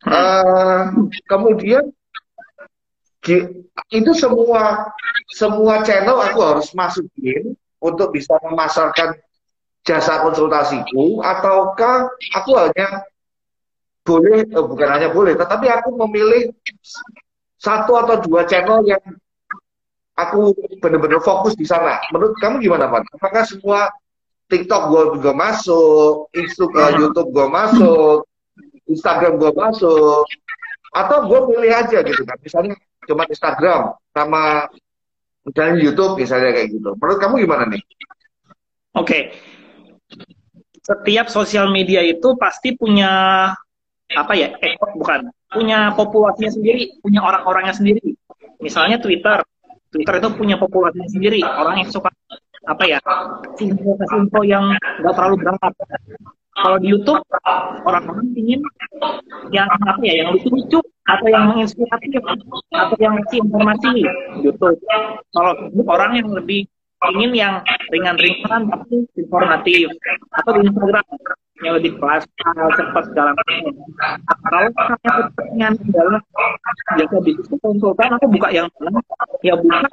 Uh, 0.06 1.10
kemudian 1.26 1.90
itu 3.92 4.12
semua 4.16 4.88
semua 5.28 5.84
channel 5.84 6.16
aku 6.24 6.40
harus 6.40 6.72
masukin 6.72 7.52
untuk 7.80 8.12
bisa 8.12 8.36
memasarkan 8.44 9.16
jasa 9.84 10.20
konsultasiku 10.20 11.24
ataukah 11.24 12.12
aku 12.36 12.50
hanya 12.56 13.04
boleh 14.04 14.44
eh, 14.44 14.64
bukan 14.64 14.88
hanya 14.88 15.08
boleh 15.08 15.32
tetapi 15.36 15.66
aku 15.72 15.96
memilih 16.04 16.52
satu 17.60 17.96
atau 17.96 18.16
dua 18.24 18.44
channel 18.48 18.84
yang 18.84 19.00
aku 20.16 20.52
benar-benar 20.80 21.20
fokus 21.24 21.56
di 21.56 21.64
sana. 21.64 22.00
Menurut 22.12 22.36
kamu 22.40 22.60
gimana, 22.60 22.88
Pak? 22.88 23.08
Apakah 23.16 23.44
semua 23.48 23.88
TikTok 24.50 24.82
gue 24.90 25.02
juga 25.20 25.32
masuk, 25.32 26.28
Instagram, 26.34 26.90
hmm. 26.90 27.00
YouTube 27.00 27.30
gue 27.30 27.46
masuk, 27.48 28.18
Instagram 28.90 29.32
gue 29.38 29.52
masuk, 29.54 30.24
atau 30.90 31.18
gue 31.24 31.40
pilih 31.54 31.72
aja 31.72 31.98
gitu 32.02 32.22
kan? 32.26 32.38
Misalnya 32.42 32.74
cuma 33.06 33.24
Instagram 33.30 33.80
sama 34.12 34.68
misalnya 35.50 35.74
YouTube 35.82 36.14
misalnya 36.16 36.50
kayak 36.54 36.68
gitu. 36.70 36.90
Menurut 36.94 37.18
kamu 37.18 37.34
gimana 37.42 37.64
nih? 37.66 37.82
Oke, 38.94 39.06
okay. 39.06 39.22
setiap 40.82 41.30
sosial 41.30 41.70
media 41.70 42.02
itu 42.02 42.34
pasti 42.38 42.74
punya 42.74 43.10
apa 44.10 44.32
ya? 44.34 44.54
Eh, 44.62 44.74
bukan 44.94 45.30
punya 45.50 45.90
populasinya 45.94 46.50
sendiri, 46.54 46.98
punya 47.02 47.22
orang-orangnya 47.22 47.74
sendiri. 47.74 48.14
Misalnya 48.62 49.02
Twitter, 49.02 49.42
Twitter 49.90 50.14
itu 50.22 50.28
punya 50.34 50.58
populasinya 50.58 51.10
sendiri, 51.10 51.42
orang 51.42 51.82
yang 51.82 51.90
suka 51.90 52.10
apa 52.66 52.84
ya? 52.86 52.98
info-info 53.58 54.40
yang 54.46 54.74
nggak 55.02 55.14
terlalu 55.14 55.36
berat. 55.42 55.74
Kalau 56.60 56.76
di 56.76 56.92
YouTube 56.92 57.22
orang-orang 57.86 58.26
ingin 58.36 58.60
yang 59.54 59.66
apa 59.70 60.02
ya, 60.02 60.22
yang 60.22 60.34
lucu-lucu 60.34 60.78
atau 61.08 61.26
yang 61.32 61.54
menginspiratif 61.54 62.22
atau 62.72 62.96
yang 63.00 63.16
ngasih 63.16 63.38
informasi 63.40 63.88
YouTube. 64.44 64.78
Kalau 65.32 65.52
orang 65.88 66.20
yang 66.20 66.28
lebih 66.30 66.68
ingin 67.16 67.32
yang 67.32 67.54
ringan-ringan 67.88 68.68
tapi 68.68 69.08
informatif. 69.16 69.88
Atau 70.36 70.60
di 70.60 70.68
Instagram 70.68 71.04
yang 71.60 71.74
lebih 71.76 71.92
kelas 72.00 72.24
cepat 72.76 73.04
segala 73.12 73.30
macam. 73.36 73.56
Kalau 74.24 74.68
misalnya 74.72 75.12
pertanyaan 75.28 75.74
adalah 75.76 76.22
jasa 76.96 77.18
bisnis 77.20 77.60
konsultan 77.60 78.16
aku 78.16 78.26
buka 78.32 78.48
yang 78.48 78.66
mana? 78.80 79.00
Ya 79.44 79.54
buka 79.56 79.88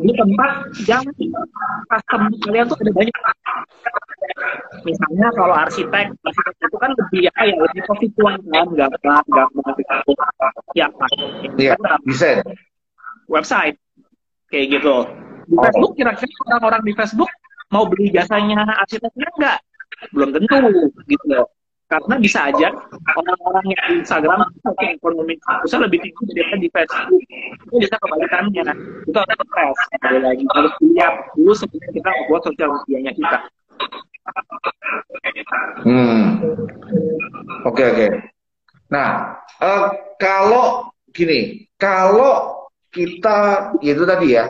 di 0.00 0.12
tempat 0.16 0.50
yang 0.88 1.04
customer 1.88 2.32
kalian 2.44 2.64
tuh 2.68 2.76
ada 2.80 2.92
banyak. 2.92 3.16
Misalnya 4.84 5.28
kalau 5.36 5.54
arsitek, 5.54 6.06
arsitek 6.24 6.54
itu 6.56 6.76
kan 6.80 6.90
lebih 6.96 7.20
ya, 7.28 7.32
ya 7.44 7.54
lebih 7.56 7.82
konstituen 7.84 8.40
kan, 8.48 8.66
nggak 8.72 8.88
nggak 9.04 9.22
nggak 9.28 9.46
ya 10.72 10.88
pak. 10.88 11.08
Iya, 11.60 11.74
bisa. 12.08 12.40
Website 13.28 13.76
kayak 14.48 14.80
gitu. 14.80 14.96
Di 15.44 15.56
Facebook 15.60 15.92
kira-kira 15.96 16.32
orang-orang 16.48 16.82
di 16.88 16.92
Facebook 16.96 17.28
mau 17.68 17.84
beli 17.88 18.08
jasanya 18.12 18.64
arsiteknya 18.80 19.28
enggak? 19.36 19.58
Belum 20.12 20.30
tentu 20.34 20.90
gitu 21.08 21.26
loh. 21.30 21.46
Karena 21.84 22.16
bisa 22.16 22.48
aja 22.48 22.72
orang-orang 23.12 23.64
yang 23.70 23.82
di 23.86 23.92
Instagram 24.02 24.48
mungkin 24.64 24.88
ekonomi 24.98 25.36
bisa 25.36 25.76
lebih 25.78 26.00
tinggi 26.00 26.32
daripada 26.32 26.58
di 26.58 26.68
Facebook. 26.72 27.22
Itu 27.70 27.76
bisa 27.76 27.94
kebalikannya. 28.00 28.62
Itu 29.04 29.18
ada 29.20 29.34
stres 29.36 29.78
sekali 29.92 30.18
lagi. 30.24 30.42
Harus 30.56 30.72
dilihat 30.80 31.14
dulu 31.36 31.52
sebelum 31.54 31.90
kita 31.92 32.08
membuat 32.08 32.42
sosial 32.48 32.68
medianya 32.82 33.12
kita. 33.12 33.38
Hmm. 35.84 36.40
Oke 37.68 37.84
okay, 37.84 37.86
oke. 37.92 37.96
Okay. 37.96 38.10
nah 38.88 39.40
uh, 39.60 39.90
kalau 40.20 40.92
gini 41.12 41.66
kalau 41.80 42.64
kita 42.94 43.70
itu 43.82 44.02
tadi 44.06 44.38
ya 44.38 44.46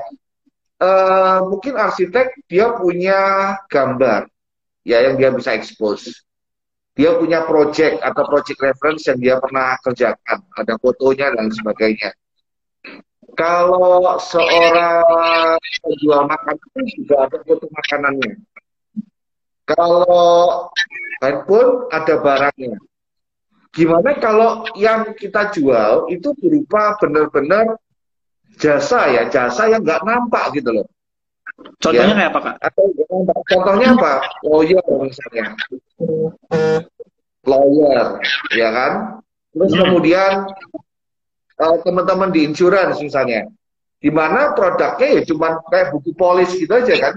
uh, 0.82 1.44
mungkin 1.48 1.74
arsitek 1.80 2.44
dia 2.50 2.74
punya 2.76 3.20
gambar 3.70 4.28
ya 4.84 5.02
yang 5.02 5.16
dia 5.16 5.32
bisa 5.32 5.56
expose. 5.56 6.12
Dia 6.94 7.18
punya 7.18 7.42
project 7.42 7.98
atau 8.06 8.22
project 8.30 8.60
reference 8.62 9.02
yang 9.10 9.18
dia 9.18 9.34
pernah 9.42 9.74
kerjakan, 9.82 10.46
ada 10.54 10.78
fotonya 10.78 11.34
dan 11.34 11.50
sebagainya. 11.50 12.14
Kalau 13.34 14.14
seorang 14.22 15.02
penjual 15.82 16.22
makanan 16.30 16.86
juga 16.94 17.26
ada 17.26 17.38
foto 17.42 17.66
makanannya. 17.66 18.32
Kalau 19.66 20.70
handphone 21.18 21.90
ada 21.90 22.14
barangnya. 22.22 22.78
Gimana 23.74 24.14
kalau 24.22 24.62
yang 24.78 25.18
kita 25.18 25.50
jual 25.50 26.06
itu 26.14 26.30
berupa 26.38 26.94
benar-benar 27.02 27.74
jasa 28.54 29.10
ya, 29.10 29.26
jasa 29.26 29.66
yang 29.66 29.82
nggak 29.82 30.06
nampak 30.06 30.54
gitu 30.54 30.70
loh. 30.70 30.86
Contohnya 31.54 32.14
ya. 32.14 32.18
kayak 32.18 32.30
apa 32.34 32.40
kak? 32.42 32.56
Atau 32.66 32.84
contohnya 33.46 33.88
apa? 33.94 34.12
Lawyer 34.42 34.84
misalnya. 35.02 35.44
Lawyer, 37.44 38.06
ya 38.56 38.68
kan? 38.74 38.92
Terus 39.54 39.70
hmm. 39.70 39.80
kemudian 39.86 40.32
uh, 41.62 41.76
teman-teman 41.86 42.34
di 42.34 42.40
insurance 42.42 42.98
misalnya, 42.98 43.46
di 44.02 44.10
mana 44.10 44.50
produknya 44.56 45.20
ya 45.20 45.22
cuma 45.28 45.62
kayak 45.70 45.94
buku 45.94 46.10
polis 46.18 46.50
gitu 46.58 46.72
aja 46.74 46.94
kan, 46.98 47.14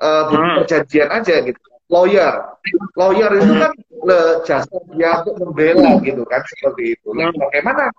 uh, 0.00 0.22
buku 0.32 0.40
hmm. 0.40 0.56
perjanjian 0.64 1.10
aja 1.12 1.34
gitu. 1.44 1.60
Lawyer, 1.92 2.56
lawyer 2.96 3.30
itu 3.36 3.52
kan 3.60 3.72
le, 4.08 4.20
jasa 4.48 4.76
dia 4.96 5.20
untuk 5.20 5.36
membela 5.36 6.00
gitu 6.00 6.24
kan 6.24 6.40
seperti 6.48 6.96
itu. 6.96 7.12
Nah, 7.12 7.28
bagaimana 7.36 7.92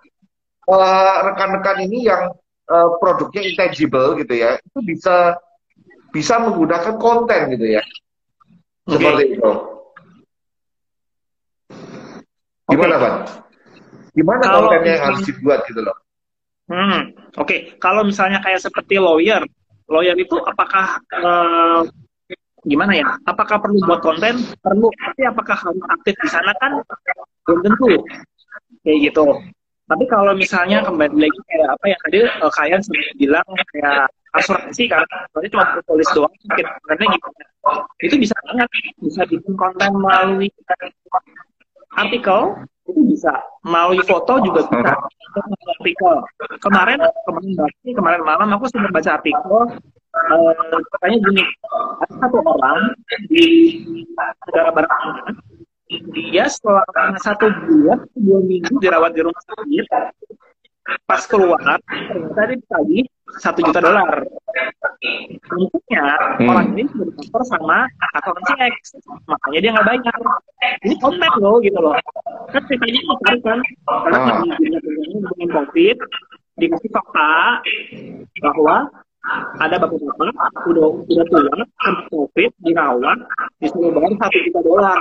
uh, 0.66 1.16
rekan-rekan 1.30 1.86
ini 1.86 2.10
yang 2.10 2.34
uh, 2.66 2.88
produknya 2.98 3.46
intangible 3.46 4.18
gitu 4.18 4.34
ya, 4.34 4.58
itu 4.58 4.78
bisa 4.82 5.38
bisa 6.16 6.40
menggunakan 6.40 6.96
konten 6.96 7.52
gitu 7.52 7.76
ya. 7.76 7.84
Seperti 8.88 9.22
okay. 9.28 9.36
itu. 9.36 9.52
Gimana, 12.72 12.94
okay. 12.96 13.04
Pak? 13.04 13.14
Gimana 14.16 14.42
kalau 14.48 14.60
kontennya 14.72 14.92
yang 14.96 15.04
harus 15.12 15.20
dibuat 15.28 15.60
gitu 15.68 15.80
loh? 15.84 15.96
Hmm, 16.72 17.12
oke. 17.36 17.44
Okay. 17.44 17.58
Kalau 17.76 18.00
misalnya 18.00 18.40
kayak 18.40 18.64
seperti 18.64 18.96
lawyer, 18.96 19.44
lawyer 19.92 20.16
itu 20.16 20.40
apakah 20.40 20.96
uh, 21.20 21.84
gimana 22.64 22.96
ya? 22.96 23.06
Apakah 23.28 23.60
perlu 23.60 23.76
buat 23.84 24.00
konten? 24.00 24.40
Perlu. 24.64 24.88
Tapi 24.96 25.22
apakah 25.28 25.54
harus 25.54 25.84
aktif 25.92 26.16
di 26.16 26.28
sana 26.32 26.56
kan? 26.56 26.80
Belum 27.44 27.60
tentu. 27.60 27.92
Kayak 28.82 29.12
gitu. 29.12 29.24
Tapi 29.86 30.04
kalau 30.10 30.34
misalnya 30.34 30.82
kembali 30.82 31.14
lagi 31.14 31.40
kayak 31.46 31.68
apa 31.78 31.84
ya 31.86 31.96
tadi 32.02 32.18
uh, 32.24 32.52
kalian 32.56 32.80
sudah 32.82 33.04
bilang 33.20 33.48
kayak 33.70 34.10
asuransi 34.36 34.82
kan, 34.88 35.02
berarti 35.32 35.48
cuma 35.52 35.64
tulis 35.84 36.08
doang 36.12 36.32
mungkin. 36.32 36.66
Karena 36.86 37.04
gitu. 37.12 37.28
Itu 38.04 38.14
bisa 38.20 38.34
banget. 38.46 38.68
Bisa 39.02 39.22
bikin 39.26 39.54
konten 39.56 39.90
melalui 39.96 40.48
artikel 41.96 42.40
itu 42.86 43.00
bisa. 43.10 43.32
Melalui 43.66 44.00
foto 44.06 44.38
juga 44.44 44.64
bisa. 44.68 44.94
Artikel. 45.80 46.14
Kemarin 46.62 47.00
kemarin 47.26 47.52
baca 47.58 47.72
kemarin 47.82 48.22
malam 48.22 48.48
aku 48.54 48.70
sudah 48.70 48.88
baca 48.92 49.10
artikel 49.18 49.76
uh, 50.32 50.80
katanya 50.96 51.16
gini 51.28 51.42
ada 52.02 52.14
satu 52.16 52.38
orang 52.42 52.80
di 53.28 53.46
negara 54.48 54.70
barat 54.72 54.90
dia 56.16 56.50
selama 56.50 57.18
satu 57.22 57.46
bulan 57.68 58.00
dua 58.18 58.38
minggu 58.42 58.74
dirawat 58.82 59.14
di 59.14 59.20
rumah 59.22 59.42
sakit 59.46 59.86
pas 61.06 61.22
keluar 61.30 61.78
ternyata 61.86 62.40
dia 62.50 62.56
ditagih 62.58 63.04
satu 63.42 63.58
juta 63.62 63.80
dolar. 63.82 64.22
Tentunya 65.46 66.06
hmm. 66.40 66.48
orang 66.48 66.66
ini 66.74 66.82
dikantor 66.88 67.42
sama 67.44 67.84
akuntansi 68.16 68.54
X. 68.56 68.76
Makanya 69.26 69.58
dia 69.60 69.70
nggak 69.74 69.86
bayar. 69.86 70.20
Ini 70.86 70.94
konten 71.02 71.32
loh 71.42 71.58
gitu 71.60 71.78
loh. 71.78 71.94
Kan 72.54 72.62
ceritanya 72.70 73.00
menarik 73.04 73.42
kan 73.42 73.58
karena 73.86 74.18
oh. 74.18 74.56
dengan 75.36 75.48
covid 75.52 75.96
dikasih 76.56 76.88
fakta 76.88 77.60
bahwa 78.40 78.88
ada 79.58 79.76
bapak-bapak 79.82 80.32
udah 80.70 80.86
udah 81.04 81.24
tua 81.28 81.40
kena 81.50 81.66
covid 82.08 82.50
dirawat 82.62 83.18
disuruh 83.58 83.90
bayar 83.92 84.16
satu 84.22 84.38
juta 84.48 84.60
dolar. 84.62 84.98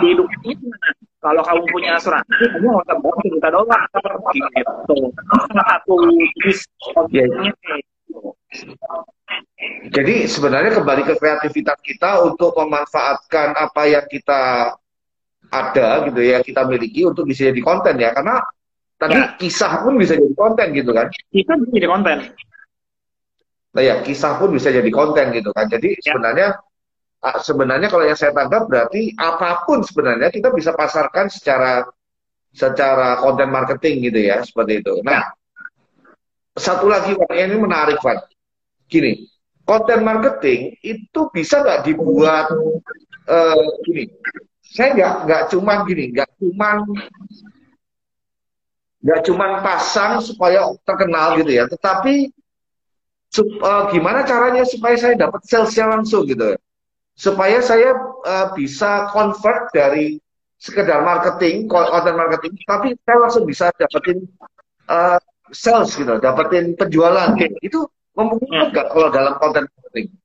Di 0.00 0.16
hidupnya 0.16 0.56
itu 0.56 0.66
kalau 1.20 1.42
kamu 1.44 1.62
punya 1.68 2.00
asuransi 2.00 2.44
kamu 2.56 2.66
nggak 2.72 2.84
usah 2.88 2.96
bayar 2.96 3.14
satu 3.14 3.28
juta 3.28 3.48
dolar. 3.52 3.80
Gitu. 4.32 4.94
Salah 5.20 5.64
satu 5.68 5.94
jenis 6.08 6.58
kontennya 6.96 7.52
jadi 9.90 10.26
sebenarnya 10.26 10.82
kembali 10.82 11.02
ke 11.06 11.14
kreativitas 11.20 11.78
kita 11.84 12.24
untuk 12.26 12.50
memanfaatkan 12.58 13.54
apa 13.54 13.82
yang 13.86 14.06
kita 14.10 14.74
ada 15.50 15.88
gitu 16.10 16.20
ya 16.22 16.42
kita 16.42 16.66
miliki 16.66 17.06
untuk 17.06 17.26
bisa 17.26 17.50
jadi 17.50 17.60
konten 17.62 17.94
ya. 17.98 18.10
Karena 18.10 18.42
tadi 18.98 19.18
ya. 19.18 19.34
kisah 19.38 19.86
pun 19.86 19.94
bisa 19.98 20.18
jadi 20.18 20.34
konten 20.34 20.66
gitu 20.74 20.90
kan. 20.90 21.06
Kisah 21.30 21.54
bisa 21.62 21.70
jadi 21.74 21.88
konten. 21.90 22.16
Nah 23.70 23.82
ya 23.86 23.94
kisah 24.02 24.32
pun 24.42 24.50
bisa 24.50 24.74
jadi 24.74 24.90
konten 24.90 25.26
gitu 25.30 25.50
kan. 25.54 25.70
Jadi 25.70 25.88
ya. 25.94 26.02
sebenarnya 26.10 26.48
sebenarnya 27.20 27.92
kalau 27.92 28.04
yang 28.08 28.16
saya 28.16 28.32
tangkap 28.32 28.64
berarti 28.64 29.12
apa 29.16 29.68
pun 29.68 29.84
sebenarnya 29.84 30.32
kita 30.32 30.48
bisa 30.56 30.72
pasarkan 30.72 31.28
secara 31.28 31.84
secara 32.50 33.20
konten 33.20 33.52
marketing 33.52 34.08
gitu 34.08 34.20
ya 34.24 34.40
seperti 34.40 34.80
itu 34.80 35.04
nah 35.04 35.28
satu 36.56 36.88
lagi 36.88 37.14
ini 37.14 37.56
menarik 37.60 38.00
Pak 38.00 38.32
gini 38.88 39.28
konten 39.68 40.00
marketing 40.02 40.80
itu 40.80 41.20
bisa 41.30 41.60
nggak 41.60 41.84
dibuat 41.84 42.48
uh, 43.28 43.64
gini 43.84 44.08
saya 44.70 44.94
nggak 44.94 45.14
nggak 45.26 45.42
cuman 45.50 45.78
gini, 45.82 46.04
nggak 46.14 46.30
cuman 46.38 46.76
nggak 49.02 49.20
cuman 49.26 49.50
pasang 49.66 50.22
supaya 50.22 50.62
terkenal 50.86 51.34
gitu 51.42 51.50
ya, 51.50 51.64
tetapi 51.66 52.30
uh, 53.64 53.90
gimana 53.90 54.22
caranya 54.22 54.62
supaya 54.62 54.94
saya 54.94 55.18
dapat 55.18 55.42
salesnya 55.42 55.90
langsung 55.90 56.22
gitu. 56.28 56.54
Supaya 57.20 57.60
saya 57.60 57.92
uh, 58.24 58.48
bisa 58.56 59.12
convert 59.12 59.68
dari 59.76 60.16
sekedar 60.56 61.04
marketing, 61.04 61.68
content 61.68 62.16
marketing, 62.16 62.56
tapi 62.64 62.96
saya 63.04 63.16
langsung 63.20 63.44
bisa 63.44 63.68
dapetin 63.76 64.24
uh, 64.88 65.20
sales 65.52 65.92
gitu, 65.92 66.16
dapetin 66.16 66.72
penjualan 66.80 67.36
gitu. 67.36 67.56
Itu 67.60 67.78
memungkinkan 68.16 68.72
nggak 68.72 68.86
kalau 68.88 69.08
dalam 69.12 69.36
konten 69.36 69.68
marketing? 69.68 70.16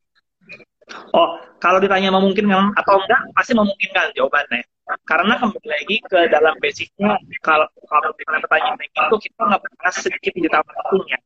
Oh, 1.11 1.35
kalau 1.59 1.83
ditanya 1.83 2.15
memungkinkan 2.15 2.71
atau 2.79 2.95
enggak, 3.03 3.21
pasti 3.35 3.51
memungkinkan 3.51 4.15
jawabannya. 4.15 4.63
Karena 5.05 5.33
kembali 5.41 5.65
lagi 5.65 5.97
ke 6.05 6.19
dalam 6.29 6.53
basicnya, 6.61 7.17
kalau 7.41 7.65
kalau 7.89 8.09
kita 8.17 8.37
pertanyaan 8.37 8.77
itu 8.77 9.15
kita 9.29 9.41
nggak 9.41 9.61
pernah 9.65 9.91
sedikit 9.93 10.31
digital 10.37 10.61
marketing 10.61 11.03
ya. 11.09 11.19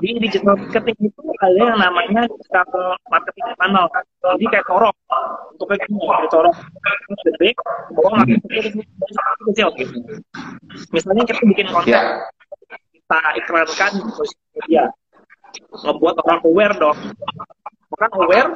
Di 0.00 0.08
digital 0.18 0.56
marketing 0.56 0.96
itu 1.12 1.20
ada 1.40 1.60
yang 1.60 1.78
namanya 1.78 2.20
digital 2.24 2.96
marketing 3.12 3.46
funnel. 3.60 3.86
Jadi 4.24 4.44
kayak 4.48 4.66
corok, 4.66 4.96
untuk 5.52 5.66
kayak 5.68 5.82
gini, 5.84 6.00
kayak 6.08 6.30
corok 6.32 6.56
gede, 7.20 7.48
bawah 7.92 8.10
nggak 8.16 8.28
kecil 9.52 9.68
gitu. 9.76 9.96
Misalnya 10.94 11.22
kita 11.28 11.40
bikin 11.44 11.68
konten, 11.68 11.92
yeah. 11.92 12.24
kita 12.96 13.20
iklankan 13.44 13.92
di 14.00 14.10
sosial 14.16 14.44
media, 14.56 14.84
ngebuat 15.84 16.16
orang 16.24 16.40
aware 16.46 16.74
dong 16.80 16.98
kan 18.00 18.10
aware 18.16 18.48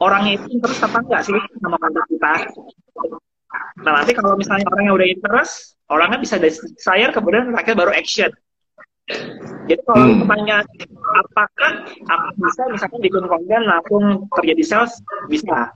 orangnya 0.00 0.38
itu 0.38 0.46
interest 0.58 0.80
apa 0.84 0.98
enggak 1.02 1.22
sih 1.26 1.38
sama 1.62 1.76
konten 1.80 2.02
kita? 2.10 2.32
Nah 3.82 3.92
nanti 4.02 4.12
kalau 4.14 4.38
misalnya 4.38 4.66
orangnya 4.70 4.92
udah 4.94 5.08
interest 5.08 5.76
orangnya 5.86 6.18
bisa 6.18 6.36
desire 6.38 7.10
kemudian 7.14 7.54
terakhir 7.54 7.74
baru 7.78 7.92
action. 7.94 8.30
Jadi 9.66 9.82
kalau 9.86 10.02
hmm. 10.02 10.26
pertanyaan 10.26 10.66
apakah 11.14 11.72
aku 12.10 12.28
bisa 12.42 12.62
misalkan 12.74 12.98
bikin 13.02 13.24
konten 13.30 13.62
langsung 13.62 14.04
terjadi 14.34 14.62
sales? 14.66 14.92
Bisa. 15.30 15.70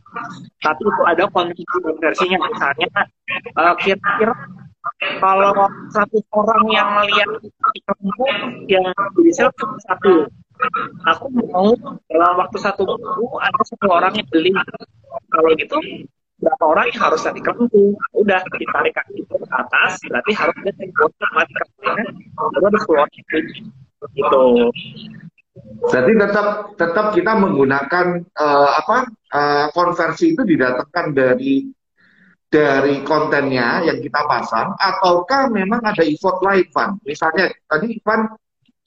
Tapi 0.63 0.83
itu 0.83 1.03
ada 1.07 1.31
kondisi 1.31 1.63
konversinya. 1.71 2.39
Misalnya 2.43 2.91
uh, 3.55 3.75
kira-kira 3.79 4.35
kalau 5.23 5.55
satu 5.95 6.19
orang 6.35 6.63
yang 6.75 6.89
melihat 6.99 7.31
iklanmu 7.79 8.27
yang 8.67 8.85
jadi 9.15 9.31
sales 9.31 9.55
satu 9.87 10.27
aku 11.07 11.27
mau 11.33 11.73
dalam 12.09 12.33
waktu 12.41 12.59
satu 12.61 12.85
minggu 12.85 13.27
ada 13.41 13.63
satu 13.67 13.87
orang 13.89 14.13
yang 14.17 14.29
beli. 14.29 14.53
Kalau 15.31 15.51
gitu 15.59 15.79
berapa 16.41 16.65
orang 16.65 16.89
yang 16.89 17.01
harus 17.05 17.21
tadi 17.21 17.41
kelentu 17.45 17.93
udah 18.17 18.41
ditarik 18.57 18.97
kaki 18.97 19.21
ke 19.29 19.37
atas 19.53 20.01
berarti 20.09 20.33
harus 20.33 20.57
ada 20.57 20.73
tempat 20.73 21.47
kakinya 21.53 22.05
baru 22.33 22.67
ada 22.73 22.79
keluar 22.81 23.07
gitu. 23.13 23.31
Berarti 25.81 26.13
tetap 26.17 26.47
tetap 26.81 27.07
kita 27.13 27.33
menggunakan 27.37 28.07
uh, 28.25 28.71
apa 28.73 28.97
uh, 29.37 29.67
konversi 29.77 30.33
itu 30.33 30.43
didatangkan 30.49 31.07
dari 31.13 31.69
dari 32.51 33.05
kontennya 33.07 33.87
yang 33.87 34.03
kita 34.03 34.27
pasang 34.27 34.75
ataukah 34.75 35.53
memang 35.55 35.79
ada 35.87 36.03
effort 36.03 36.43
lain, 36.43 36.67
Van? 36.75 36.99
Misalnya 37.07 37.47
tadi 37.71 37.95
Ivan 37.95 38.27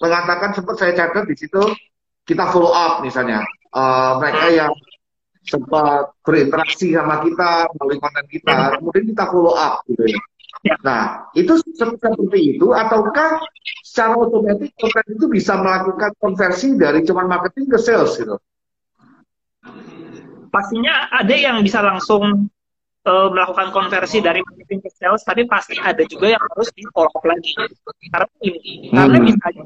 mengatakan 0.04 0.52
sempat 0.52 0.76
saya 0.76 0.92
catat 0.92 1.24
di 1.24 1.36
situ 1.40 1.64
kita 2.28 2.52
follow 2.52 2.76
up 2.76 3.00
misalnya 3.00 3.40
uh, 3.72 4.20
mereka 4.20 4.52
yang 4.52 4.74
sempat 5.48 6.12
berinteraksi 6.24 6.92
sama 6.92 7.24
kita 7.24 7.72
melalui 7.80 8.00
konten 8.04 8.26
kita 8.28 8.58
kemudian 8.80 9.06
kita 9.16 9.24
follow 9.32 9.56
up 9.56 9.80
gitu 9.88 10.12
ya 10.12 10.76
nah 10.84 11.28
itu 11.36 11.56
seperti 11.76 12.56
itu 12.56 12.72
ataukah 12.76 13.40
secara 13.84 14.16
otomatis 14.20 14.72
konten 14.76 15.06
itu 15.16 15.26
bisa 15.32 15.60
melakukan 15.60 16.12
konversi 16.20 16.76
dari 16.76 17.04
cuman 17.08 17.28
marketing 17.28 17.72
ke 17.72 17.80
sales 17.80 18.16
gitu 18.20 18.36
pastinya 20.52 21.12
ada 21.12 21.36
yang 21.36 21.64
bisa 21.64 21.80
langsung 21.84 22.52
uh, 23.08 23.28
melakukan 23.32 23.72
konversi 23.76 24.24
dari 24.24 24.40
marketing 24.44 24.80
ke 24.84 24.90
sales, 24.96 25.24
tapi 25.24 25.44
pasti 25.48 25.76
ada 25.80 26.04
juga 26.08 26.36
yang 26.36 26.44
harus 26.54 26.70
di 26.76 26.84
follow 26.92 27.12
up 27.12 27.24
lagi. 27.24 27.52
Karena 28.12 28.28
ini, 28.44 28.60
hmm. 28.90 28.96
karena 28.96 29.18
misalnya 29.20 29.64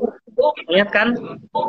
lihat 0.69 0.89
kan, 0.93 1.17
oh, 1.51 1.65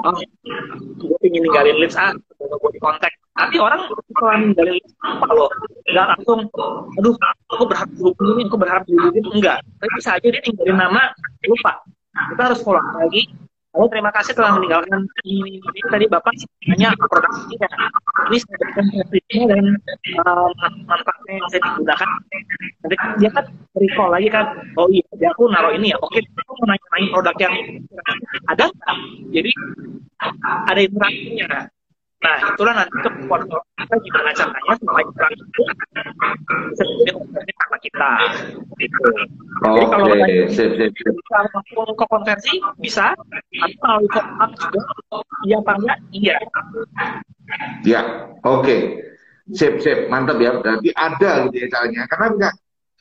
gue 0.98 1.18
ingin 1.24 1.42
ninggalin 1.48 1.76
leads 1.81 1.96
ah, 1.96 2.12
gue 2.14 2.70
di 2.72 2.81
kontak. 2.81 3.12
Tapi 3.38 3.57
orang 3.62 3.87
setelah 3.87 4.37
ninggalin 4.42 4.74
leads 4.76 4.92
apa 5.00 5.33
loh, 5.33 5.50
nggak 5.88 6.07
langsung, 6.16 6.40
aduh, 6.98 7.14
aku 7.54 7.64
berharap 7.64 7.90
ini, 7.96 8.42
aku 8.46 8.57
berharap 8.59 8.85
itu 8.88 9.31
enggak. 9.33 9.59
Tapi 9.81 9.90
bisa 9.96 10.11
aja 10.18 10.26
dia 10.28 10.42
ninggalin 10.44 10.76
nama, 10.76 11.02
lupa. 11.46 11.72
Kita 12.35 12.42
harus 12.50 12.61
follow 12.66 12.83
lagi, 12.98 13.31
Oh 13.79 13.87
terima 13.87 14.11
kasih 14.11 14.35
telah 14.35 14.59
meninggalkan 14.59 15.07
ini, 15.23 15.62
tadi 15.87 16.11
bapak 16.11 16.35
hanya 16.67 16.91
produk 16.99 17.31
ini. 17.47 17.55
Ini 18.27 18.37
saya 18.43 18.57
berikan 18.59 18.85
servisnya 18.91 19.43
dan 19.55 19.64
uh, 20.19 20.51
manfaatnya 20.91 21.33
yang 21.38 21.47
saya 21.47 21.62
digunakan. 21.62 22.11
Nanti 22.83 22.97
dia 23.23 23.31
kan 23.31 23.45
recall 23.79 24.11
lagi 24.11 24.29
kan. 24.35 24.47
Oh 24.75 24.91
iya, 24.91 25.07
dia 25.14 25.31
aku 25.31 25.47
naruh 25.47 25.71
ini 25.79 25.95
ya. 25.95 25.97
Oke, 26.03 26.19
aku 26.19 26.53
mau 26.59 26.75
nanya 26.75 27.07
produk 27.14 27.37
yang 27.38 27.55
ada? 28.51 28.67
Jadi 29.31 29.51
ada 30.43 30.81
interaksinya. 30.83 31.71
Nah, 32.18 32.37
itulah 32.50 32.74
nanti 32.74 32.96
kemampuan 32.98 33.42
kita 33.78 33.94
gimana 34.02 34.31
caranya 34.35 34.74
supaya 34.83 35.07
orang 35.07 35.33
itu 35.38 35.62
bisa 36.74 36.85
jadi 37.07 37.52
sama 37.62 37.76
kita. 37.78 38.11
Gitu. 38.74 39.09
Oh, 39.62 39.74
Jadi 39.78 39.87
kalau 39.87 40.07
okay. 40.11 40.50
sip, 40.50 40.70
sip, 40.74 40.92
sip. 40.98 41.14
kalau 41.31 41.94
ke 41.94 42.07
konversi 42.11 42.59
bisa, 42.83 43.14
atau 43.14 43.70
kalau 43.78 44.02
ke 44.11 44.20
up 44.22 44.50
juga, 44.59 44.83
iya 45.46 45.57
apa 45.62 45.72
enggak? 45.78 45.98
Iya. 46.11 46.37
Ya, 47.87 48.00
oke. 48.42 48.66
Okay. 48.66 48.81
Sip, 49.54 49.78
sip, 49.78 50.11
mantap 50.11 50.42
ya. 50.42 50.59
Berarti 50.59 50.90
ada 50.98 51.46
gitu 51.46 51.57
ya 51.62 51.66
caranya. 51.70 52.02
Karena 52.11 52.26
enggak, 52.35 52.54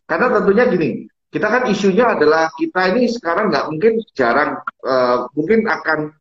karena 0.05 0.25
tentunya 0.29 0.63
gini, 0.69 0.89
kita 1.33 1.47
kan 1.49 1.63
isunya 1.67 2.05
adalah 2.13 2.53
kita 2.53 2.81
ini 2.93 3.09
sekarang 3.09 3.49
nggak 3.49 3.65
mungkin 3.73 3.93
jarang, 4.13 4.61
uh, 4.85 5.25
mungkin 5.33 5.65
akan 5.65 6.13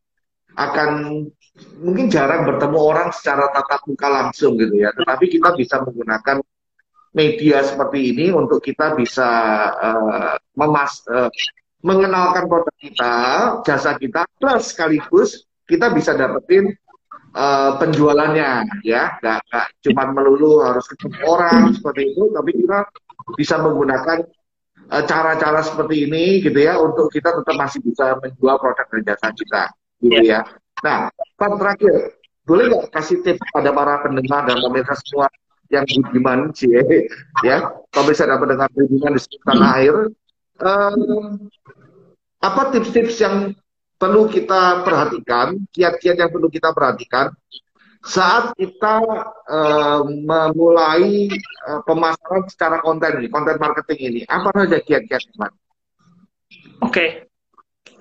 akan 0.57 0.89
mungkin 1.81 2.09
jarang 2.09 2.49
bertemu 2.49 2.77
orang 2.81 3.09
secara 3.13 3.49
tatap 3.53 3.85
muka 3.85 4.07
langsung 4.09 4.57
gitu 4.57 4.73
ya, 4.73 4.89
tetapi 4.93 5.25
kita 5.29 5.53
bisa 5.53 5.81
menggunakan 5.85 6.41
media 7.13 7.65
seperti 7.65 8.13
ini 8.13 8.25
untuk 8.33 8.61
kita 8.61 8.93
bisa 8.97 9.29
uh, 9.73 10.33
memas 10.57 11.01
uh, 11.09 11.29
mengenalkan 11.81 12.49
produk 12.49 12.75
kita, 12.81 13.15
jasa 13.65 13.97
kita, 14.01 14.25
plus 14.37 14.73
sekaligus 14.73 15.45
kita 15.69 15.93
bisa 15.93 16.17
dapetin 16.17 16.73
uh, 17.37 17.77
penjualannya 17.77 18.65
ya, 18.81 19.17
nggak, 19.21 19.39
nggak 19.49 19.67
cuma 19.85 20.03
melulu 20.13 20.65
harus 20.65 20.85
ketemu 20.89 21.17
orang 21.25 21.73
seperti 21.73 22.13
itu, 22.13 22.33
tapi 22.33 22.51
kita 22.53 22.79
bisa 23.37 23.55
menggunakan 23.61 24.25
cara-cara 24.87 25.59
seperti 25.67 26.07
ini 26.07 26.39
gitu 26.39 26.63
ya 26.63 26.79
untuk 26.79 27.11
kita 27.11 27.35
tetap 27.35 27.59
masih 27.59 27.83
bisa 27.83 28.15
menjual 28.23 28.55
produk 28.55 28.87
dan 28.87 29.01
jasa 29.03 29.35
kita 29.35 29.67
gitu 30.01 30.21
ya. 30.21 30.21
ya. 30.23 30.41
Nah, 30.85 31.09
Pak 31.37 31.57
terakhir, 31.57 32.17
boleh 32.45 32.65
nggak 32.69 32.93
kasih 32.93 33.17
tips 33.25 33.41
pada 33.51 33.73
para 33.73 33.99
pendengar 34.05 34.45
dan 34.45 34.57
pemirsa 34.61 34.93
semua 35.03 35.27
yang 35.67 35.83
budiman 35.83 36.55
sih 36.55 36.71
ya, 37.43 37.75
pemirsa 37.91 38.23
dan 38.23 38.39
pendengar 38.39 38.71
budiman 38.71 39.17
di 39.17 39.21
sekitar 39.21 39.57
air, 39.75 39.95
um, 40.63 41.51
apa 42.39 42.61
tips-tips 42.71 43.19
yang 43.19 43.51
perlu 43.99 44.31
kita 44.31 44.85
perhatikan, 44.87 45.59
kiat-kiat 45.75 46.15
yang 46.23 46.31
perlu 46.31 46.47
kita 46.47 46.71
perhatikan 46.71 47.33
saat 48.07 48.55
kita 48.55 49.03
memulai 50.23 51.27
uh, 51.67 51.83
pemasaran 51.83 52.47
secara 52.47 52.79
konten 52.79 53.19
ini, 53.19 53.27
konten 53.27 53.59
marketing 53.59 53.99
ini, 53.99 54.21
apa 54.29 54.53
saja 54.55 54.79
kiat-kiat, 54.79 55.21
Oke, 55.35 55.49
okay 56.79 57.26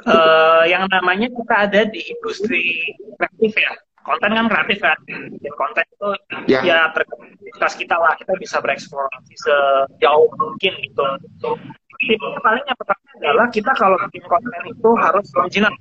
uh, 0.07 0.65
yang 0.65 0.87
namanya 0.89 1.29
kita 1.29 1.55
ada 1.69 1.81
di 1.91 2.01
industri 2.07 2.95
kreatif 3.19 3.53
ya. 3.59 3.73
Konten 4.07 4.31
kan 4.39 4.47
kreatif 4.47 4.79
kan. 4.79 4.99
Dan 5.43 5.55
konten 5.59 5.83
itu 5.83 6.11
yeah. 6.47 6.63
ya 6.63 6.79
kreativitas 6.95 7.75
kita 7.75 7.97
lah. 7.99 8.15
Kita 8.15 8.33
bisa 8.39 8.63
bereksplorasi 8.63 9.35
sejauh 9.35 10.31
mungkin 10.39 10.73
gitu. 10.79 11.07
Tipsnya 11.97 12.41
paling 12.45 12.65
yang 12.69 12.79
pertama 12.79 13.05
adalah 13.19 13.47
kita 13.51 13.73
kalau 13.75 13.97
bikin 14.07 14.25
konten 14.29 14.63
itu 14.69 14.91
harus 15.01 15.27
original. 15.35 15.75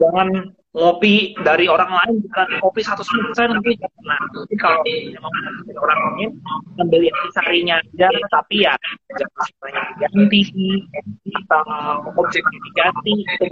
Jangan 0.00 0.28
ngopi 0.72 1.36
dari 1.44 1.68
orang 1.68 1.92
lain 1.92 2.24
bukan 2.24 2.48
kopi 2.64 2.80
satu 2.80 3.04
persen 3.04 3.52
nanti 3.52 3.76
nah 4.08 4.16
tapi 4.32 4.56
kalau 4.56 4.80
memang 4.88 5.34
orang 5.76 6.00
lain 6.16 6.30
ambil 6.80 7.00
yang 7.04 7.18
sarinya 7.36 7.76
aja 7.76 8.08
tapi 8.32 8.64
ya 8.64 8.72
jangan 9.20 9.52
ganti 10.00 10.40
atau 11.28 12.08
objek 12.16 12.40
diganti 12.40 13.12
itu 13.20 13.44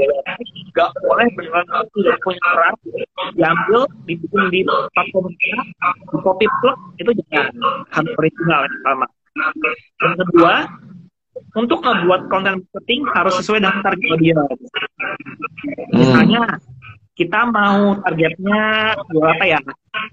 nggak 0.72 0.90
boleh 1.04 1.28
beneran 1.36 1.84
tidak 1.92 2.16
punya 2.24 2.44
orang 2.56 2.74
diambil 3.36 3.80
dibikin 4.08 4.42
di 4.48 4.60
platform 4.64 5.28
kita 5.36 5.62
di 6.00 6.16
copy 6.24 6.46
plug 6.64 6.78
itu 6.96 7.10
jangan 7.28 7.52
harus 7.92 8.12
original 8.16 8.60
yang 8.64 8.72
pertama 8.80 9.06
yang 10.00 10.14
kedua 10.24 10.54
untuk 11.56 11.82
membuat 11.82 12.30
konten 12.30 12.62
marketing 12.62 13.00
harus 13.14 13.34
sesuai 13.42 13.58
dengan 13.62 13.82
target 13.82 14.06
audience. 14.12 14.42
Misalnya 15.94 16.42
kita 17.20 17.40
mau 17.52 18.00
targetnya 18.00 18.96
jual 19.12 19.28
apa 19.28 19.44
ya? 19.44 19.60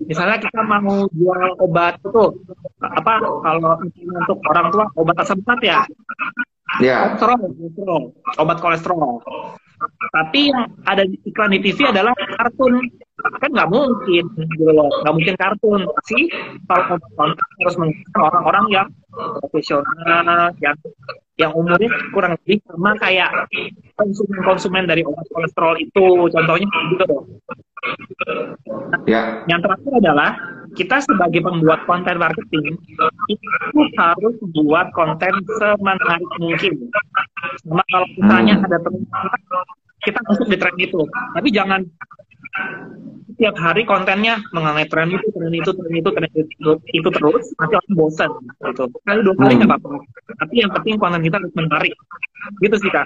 Misalnya 0.03 0.43
kita 0.43 0.59
mau 0.67 1.07
jual 1.15 1.55
obat 1.63 1.95
itu 2.03 2.43
apa 2.83 3.13
kalau 3.23 3.79
untuk 3.79 4.37
orang 4.51 4.67
tua 4.75 4.85
obat 4.99 5.15
asam 5.23 5.39
urat 5.47 5.61
ya? 5.63 5.79
Ya. 6.83 7.15
Kolesterol, 7.15 8.11
obat 8.43 8.57
kolesterol. 8.59 9.23
Tapi 10.11 10.51
yang 10.51 10.67
ada 10.83 11.07
di 11.07 11.15
iklan 11.23 11.55
di 11.55 11.63
TV 11.63 11.87
adalah 11.87 12.11
kartun 12.35 12.75
kan 13.17 13.49
nggak 13.49 13.71
mungkin 13.71 14.23
gitu 14.29 14.69
nggak 14.69 15.13
mungkin 15.13 15.35
kartun 15.37 15.81
sih 16.05 16.29
kalau 16.69 16.97
harus 17.33 17.75
menggunakan 17.81 18.21
orang-orang 18.29 18.65
yang 18.69 18.87
profesional 19.41 20.53
yang 20.61 20.77
yang 21.37 21.53
umurnya 21.53 21.89
kurang 22.11 22.33
lebih 22.41 22.57
sama 22.65 22.97
kayak 22.97 23.29
konsumen-konsumen 23.93 24.89
dari 24.89 25.05
obat 25.05 25.25
kolesterol 25.29 25.77
itu 25.77 26.05
contohnya 26.33 26.67
gitu 26.93 27.03
dong. 27.05 27.25
Ya. 29.05 29.45
Yang 29.45 29.69
terakhir 29.69 29.91
adalah 30.01 30.31
kita 30.73 30.97
sebagai 31.05 31.45
pembuat 31.45 31.85
konten 31.85 32.17
marketing 32.17 32.75
itu 33.29 33.81
harus 34.01 34.35
buat 34.53 34.89
konten 34.97 35.33
semenarik 35.61 36.29
mungkin. 36.41 36.73
Sama 37.63 37.85
kalau 37.93 38.07
misalnya 38.17 38.53
hmm. 38.57 38.65
ada 38.67 38.77
teman 38.81 39.01
kita 40.01 40.19
masuk 40.25 40.47
di 40.49 40.57
tren 40.57 40.77
itu, 40.79 41.01
tapi 41.35 41.49
jangan 41.53 41.81
setiap 43.37 43.53
hari 43.61 43.85
kontennya 43.85 44.41
mengenai 44.49 44.89
tren 44.89 45.13
itu, 45.13 45.29
tren 45.29 45.53
itu, 45.53 45.69
tren 45.69 45.93
itu, 45.93 46.09
tren 46.09 46.25
itu, 46.33 46.71
itu 46.89 47.09
terus, 47.13 47.45
nanti 47.61 47.77
orang 47.77 47.93
bosan. 47.93 48.33
Gitu. 48.65 48.83
Kali 49.05 49.19
dua 49.21 49.35
kali 49.37 49.53
nggak 49.61 49.69
hmm. 49.69 49.77
apa-apa. 49.77 50.33
Tapi 50.41 50.53
yang 50.57 50.73
penting 50.73 50.97
konten 50.97 51.21
kita 51.21 51.37
harus 51.37 51.53
menarik. 51.53 51.93
Gitu 52.65 52.75
sih 52.81 52.89
kak. 52.89 53.05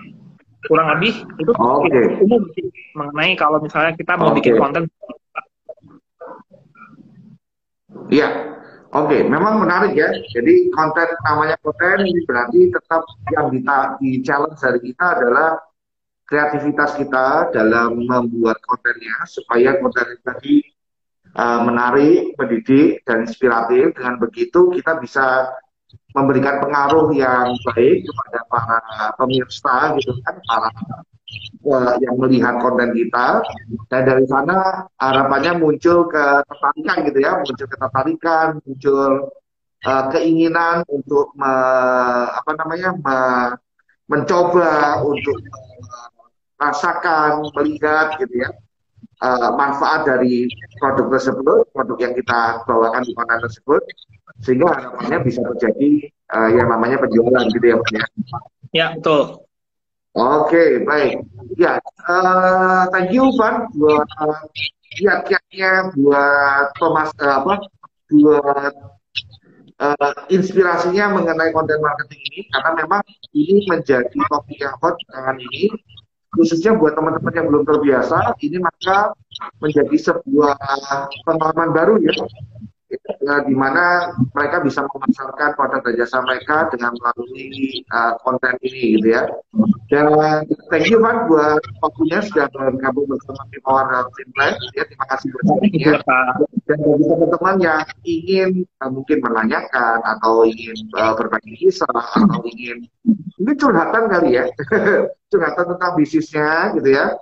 Kurang 0.71 0.87
lebih 0.95 1.11
itu 1.35 1.51
okay. 1.51 2.15
umum 2.23 2.47
mengenai 2.95 3.35
kalau 3.35 3.59
misalnya 3.59 3.91
kita 3.91 4.15
mau 4.15 4.31
okay. 4.31 4.39
bikin 4.39 4.55
konten. 4.55 4.83
Iya, 8.07 8.55
oke, 8.95 9.11
okay. 9.11 9.21
memang 9.27 9.59
menarik 9.59 9.99
ya. 9.99 10.15
Jadi 10.31 10.71
konten 10.71 11.11
namanya 11.27 11.59
konten 11.59 12.07
ini 12.07 12.23
berarti 12.23 12.71
tetap 12.71 13.03
yang 13.35 13.51
kita 13.51 13.99
di 13.99 14.23
challenge 14.23 14.63
dari 14.63 14.79
kita 14.79 15.05
adalah 15.19 15.59
kreativitas 16.31 16.95
kita 16.95 17.51
dalam 17.51 18.07
membuat 18.07 18.55
kontennya 18.63 19.27
supaya 19.27 19.75
konten 19.83 20.15
tadi 20.23 20.63
uh, 21.35 21.67
menarik, 21.67 22.39
mendidik, 22.39 23.03
dan 23.03 23.27
inspiratif. 23.27 23.91
Dengan 23.91 24.15
begitu 24.15 24.71
kita 24.71 24.95
bisa 25.03 25.51
memberikan 26.15 26.63
pengaruh 26.63 27.11
yang 27.11 27.51
baik 27.67 28.07
kepada 28.07 28.39
para 28.47 28.79
pemirsa 29.19 29.75
gitu 29.99 30.15
kan, 30.23 30.35
para 30.47 30.69
uh, 31.67 31.93
yang 31.99 32.15
melihat 32.15 32.63
konten 32.63 32.95
kita. 32.95 33.43
Dan 33.91 34.01
dari 34.07 34.23
sana 34.23 34.87
harapannya 35.03 35.59
muncul 35.59 36.07
ketertarikan 36.07 36.97
gitu 37.11 37.19
ya, 37.19 37.43
muncul 37.43 37.67
ketertarikan, 37.67 38.47
muncul 38.63 39.11
uh, 39.83 40.03
keinginan 40.15 40.87
untuk 40.87 41.35
me, 41.35 41.53
apa 42.31 42.51
namanya 42.55 42.95
me, 42.95 43.17
mencoba 44.11 44.99
untuk 45.07 45.39
rasakan, 46.61 47.49
melihat 47.57 48.21
gitu 48.21 48.45
ya 48.45 48.49
uh, 49.21 49.49
manfaat 49.55 50.05
dari 50.05 50.49
produk 50.81 51.17
tersebut, 51.17 51.65
produk 51.73 51.97
yang 52.01 52.13
kita 52.17 52.65
bawakan 52.65 53.01
di 53.05 53.13
konten 53.13 53.39
tersebut, 53.41 53.81
sehingga 54.41 54.73
harapannya 54.73 55.17
bisa 55.25 55.41
terjadi 55.55 55.91
uh, 56.33 56.49
yang 56.53 56.67
namanya 56.69 56.97
penjualan 57.01 57.45
gitu 57.49 57.65
ya 57.65 57.75
Pak 57.77 57.89
ya. 57.93 58.05
Ya 58.71 58.85
betul. 58.97 59.45
Oke 60.11 60.51
okay, 60.51 60.69
baik. 60.83 61.13
Ya 61.55 61.79
uh, 62.07 62.83
thank 62.91 63.15
you 63.15 63.31
Van 63.39 63.67
buat 63.75 64.07
uh, 64.19 64.41
kiat-kiatnya 64.99 65.95
buat 65.95 66.75
Thomas 66.75 67.15
uh, 67.23 67.43
apa 67.43 67.55
buat 68.11 68.73
uh, 69.79 70.11
inspirasinya 70.27 71.15
mengenai 71.15 71.55
konten 71.55 71.79
marketing 71.79 72.21
ini 72.27 72.39
karena 72.51 72.71
memang 72.83 73.01
ini 73.31 73.63
menjadi 73.71 74.17
topik 74.27 74.59
yang 74.59 74.75
hot 74.83 74.99
dengan 75.07 75.35
ini 75.39 75.71
khususnya 76.31 76.75
buat 76.79 76.95
teman-teman 76.95 77.33
yang 77.35 77.47
belum 77.51 77.63
terbiasa, 77.67 78.39
ini 78.39 78.57
maka 78.63 79.11
menjadi 79.59 79.95
sebuah 79.99 80.55
pengalaman 81.27 81.69
baru 81.75 81.93
ya, 81.99 82.13
ya 83.21 83.35
di 83.45 83.55
mana 83.55 84.11
mereka 84.35 84.59
bisa 84.63 84.83
memasarkan 84.83 85.55
produk 85.55 85.81
dan 85.85 85.93
jasa 85.95 86.17
mereka 86.25 86.67
dengan 86.73 86.91
melalui 86.99 87.83
uh, 87.93 88.13
konten 88.21 88.53
ini 88.65 88.99
gitu 88.99 89.07
ya. 89.15 89.23
Dan 89.91 90.47
thank 90.71 90.87
you 90.87 90.99
Van 91.03 91.27
buat 91.27 91.59
waktunya 91.83 92.23
sudah 92.23 92.47
bergabung 92.51 93.07
bersama 93.11 93.43
tim 93.51 93.61
Power 93.63 93.87
Finland. 94.15 94.55
Ya, 94.75 94.83
terima 94.87 95.05
kasih 95.11 95.27
ya. 95.75 95.99
Dan 96.67 96.77
bagi 96.79 97.05
teman-teman 97.07 97.55
yang 97.59 97.81
ingin 98.03 98.49
uh, 98.79 98.89
mungkin 98.91 99.17
menanyakan 99.23 99.99
atau 100.03 100.47
ingin 100.47 100.75
uh, 100.95 101.13
berbagi 101.15 101.55
kisah 101.59 101.91
atau 101.91 102.39
ingin 102.47 102.87
ini 103.41 103.51
curhatan 103.57 104.05
kali 104.07 104.37
ya, 104.37 104.45
curhatan 105.31 105.65
tentang 105.75 105.91
bisnisnya 105.97 106.77
gitu 106.77 106.89
ya. 106.93 107.17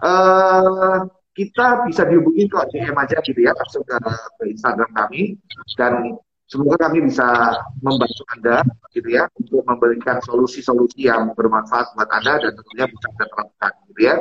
Uh, 0.00 1.08
kita 1.34 1.86
bisa 1.86 2.02
dihubungi 2.06 2.50
kok 2.50 2.68
DM 2.74 2.96
aja 2.96 3.18
gitu 3.22 3.40
ya 3.40 3.54
langsung 3.54 3.86
ke, 3.86 3.96
ke 4.38 4.44
Instagram 4.50 4.90
kami 4.92 5.38
dan 5.78 6.18
Semoga 6.50 6.90
kami 6.90 7.06
bisa 7.06 7.30
membantu 7.78 8.26
Anda 8.34 8.66
gitu 8.90 9.06
ya 9.06 9.30
untuk 9.38 9.62
memberikan 9.70 10.18
solusi-solusi 10.18 11.06
yang 11.06 11.30
bermanfaat 11.38 11.94
buat 11.94 12.10
Anda 12.10 12.42
dan 12.42 12.58
tentunya 12.58 12.90
bisa 12.90 13.06
Anda 13.14 13.26
terapkan 13.30 13.72
gitu 13.86 14.00
ya. 14.02 14.14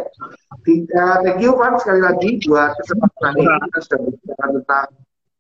Tidak, 0.62 1.16
thank 1.26 1.42
you 1.42 1.58
Pak 1.58 1.82
sekali 1.82 2.06
lagi 2.06 2.38
buat 2.46 2.78
kesempatan 2.78 3.34
ini 3.34 3.56
kita 3.66 3.80
sudah 3.82 4.00
berbicara 4.06 4.46
tentang 4.62 4.88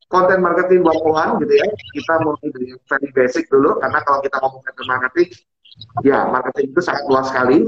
konten 0.10 0.38
marketing 0.42 0.82
one 0.82 1.32
gitu 1.46 1.54
ya. 1.62 1.68
Kita 1.94 2.14
mulai 2.26 2.48
dari 2.58 2.66
yang 2.74 2.82
very 2.90 3.10
basic 3.14 3.46
dulu 3.54 3.78
karena 3.78 4.00
kalau 4.02 4.20
kita 4.26 4.38
ngomong 4.42 4.62
konten 4.66 4.86
marketing 4.90 5.30
ya 6.06 6.28
marketing 6.30 6.72
itu 6.72 6.82
sangat 6.84 7.04
luas 7.08 7.28
sekali 7.32 7.68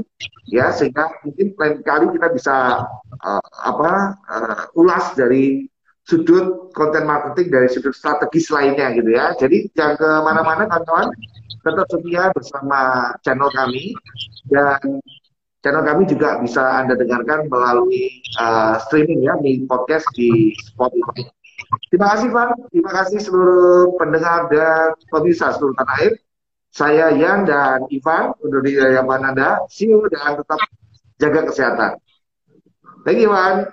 ya 0.50 0.72
sehingga 0.72 1.08
mungkin 1.24 1.54
lain 1.56 1.76
kali 1.84 2.06
kita 2.16 2.28
bisa 2.32 2.56
uh, 3.22 3.48
apa 3.64 4.16
uh, 4.28 4.62
ulas 4.76 5.12
dari 5.16 5.68
sudut 6.02 6.74
konten 6.74 7.06
marketing 7.06 7.48
dari 7.50 7.68
sudut 7.70 7.94
strategis 7.94 8.50
lainnya 8.50 8.90
gitu 8.94 9.10
ya. 9.14 9.34
Jadi 9.38 9.70
jangan 9.78 9.94
ke 9.98 10.08
mana-mana 10.26 10.66
kawan-kawan, 10.66 11.08
tetap 11.62 11.86
setia 11.90 12.24
bersama 12.34 12.80
channel 13.22 13.50
kami 13.54 13.94
dan 14.50 14.98
channel 15.62 15.86
kami 15.86 16.02
juga 16.10 16.42
bisa 16.42 16.82
Anda 16.82 16.98
dengarkan 16.98 17.46
melalui 17.46 18.10
uh, 18.42 18.82
streaming 18.82 19.22
ya 19.22 19.38
di 19.38 19.62
podcast 19.70 20.06
di 20.18 20.50
Spotify. 20.58 21.22
Terima 21.88 22.12
kasih 22.12 22.28
Pak, 22.34 22.48
terima 22.74 22.92
kasih 22.92 23.18
seluruh 23.22 23.96
pendengar 23.96 24.50
dan 24.52 24.92
pemirsa 25.08 25.56
seluruh 25.56 25.72
tanah 25.78 25.96
air. 26.02 26.12
Saya 26.72 27.12
Yan 27.12 27.44
dan 27.44 27.84
Ivan 27.92 28.32
diri 28.64 28.80
dari 28.80 28.96
Anda. 28.96 29.60
See 29.68 29.92
you 29.92 30.08
dan 30.08 30.40
tetap 30.40 30.56
jaga 31.20 31.40
kesehatan. 31.52 31.92
Thank 33.04 33.20
you, 33.20 33.28
Ivan. 33.28 33.68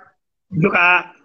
Terima 0.52 1.16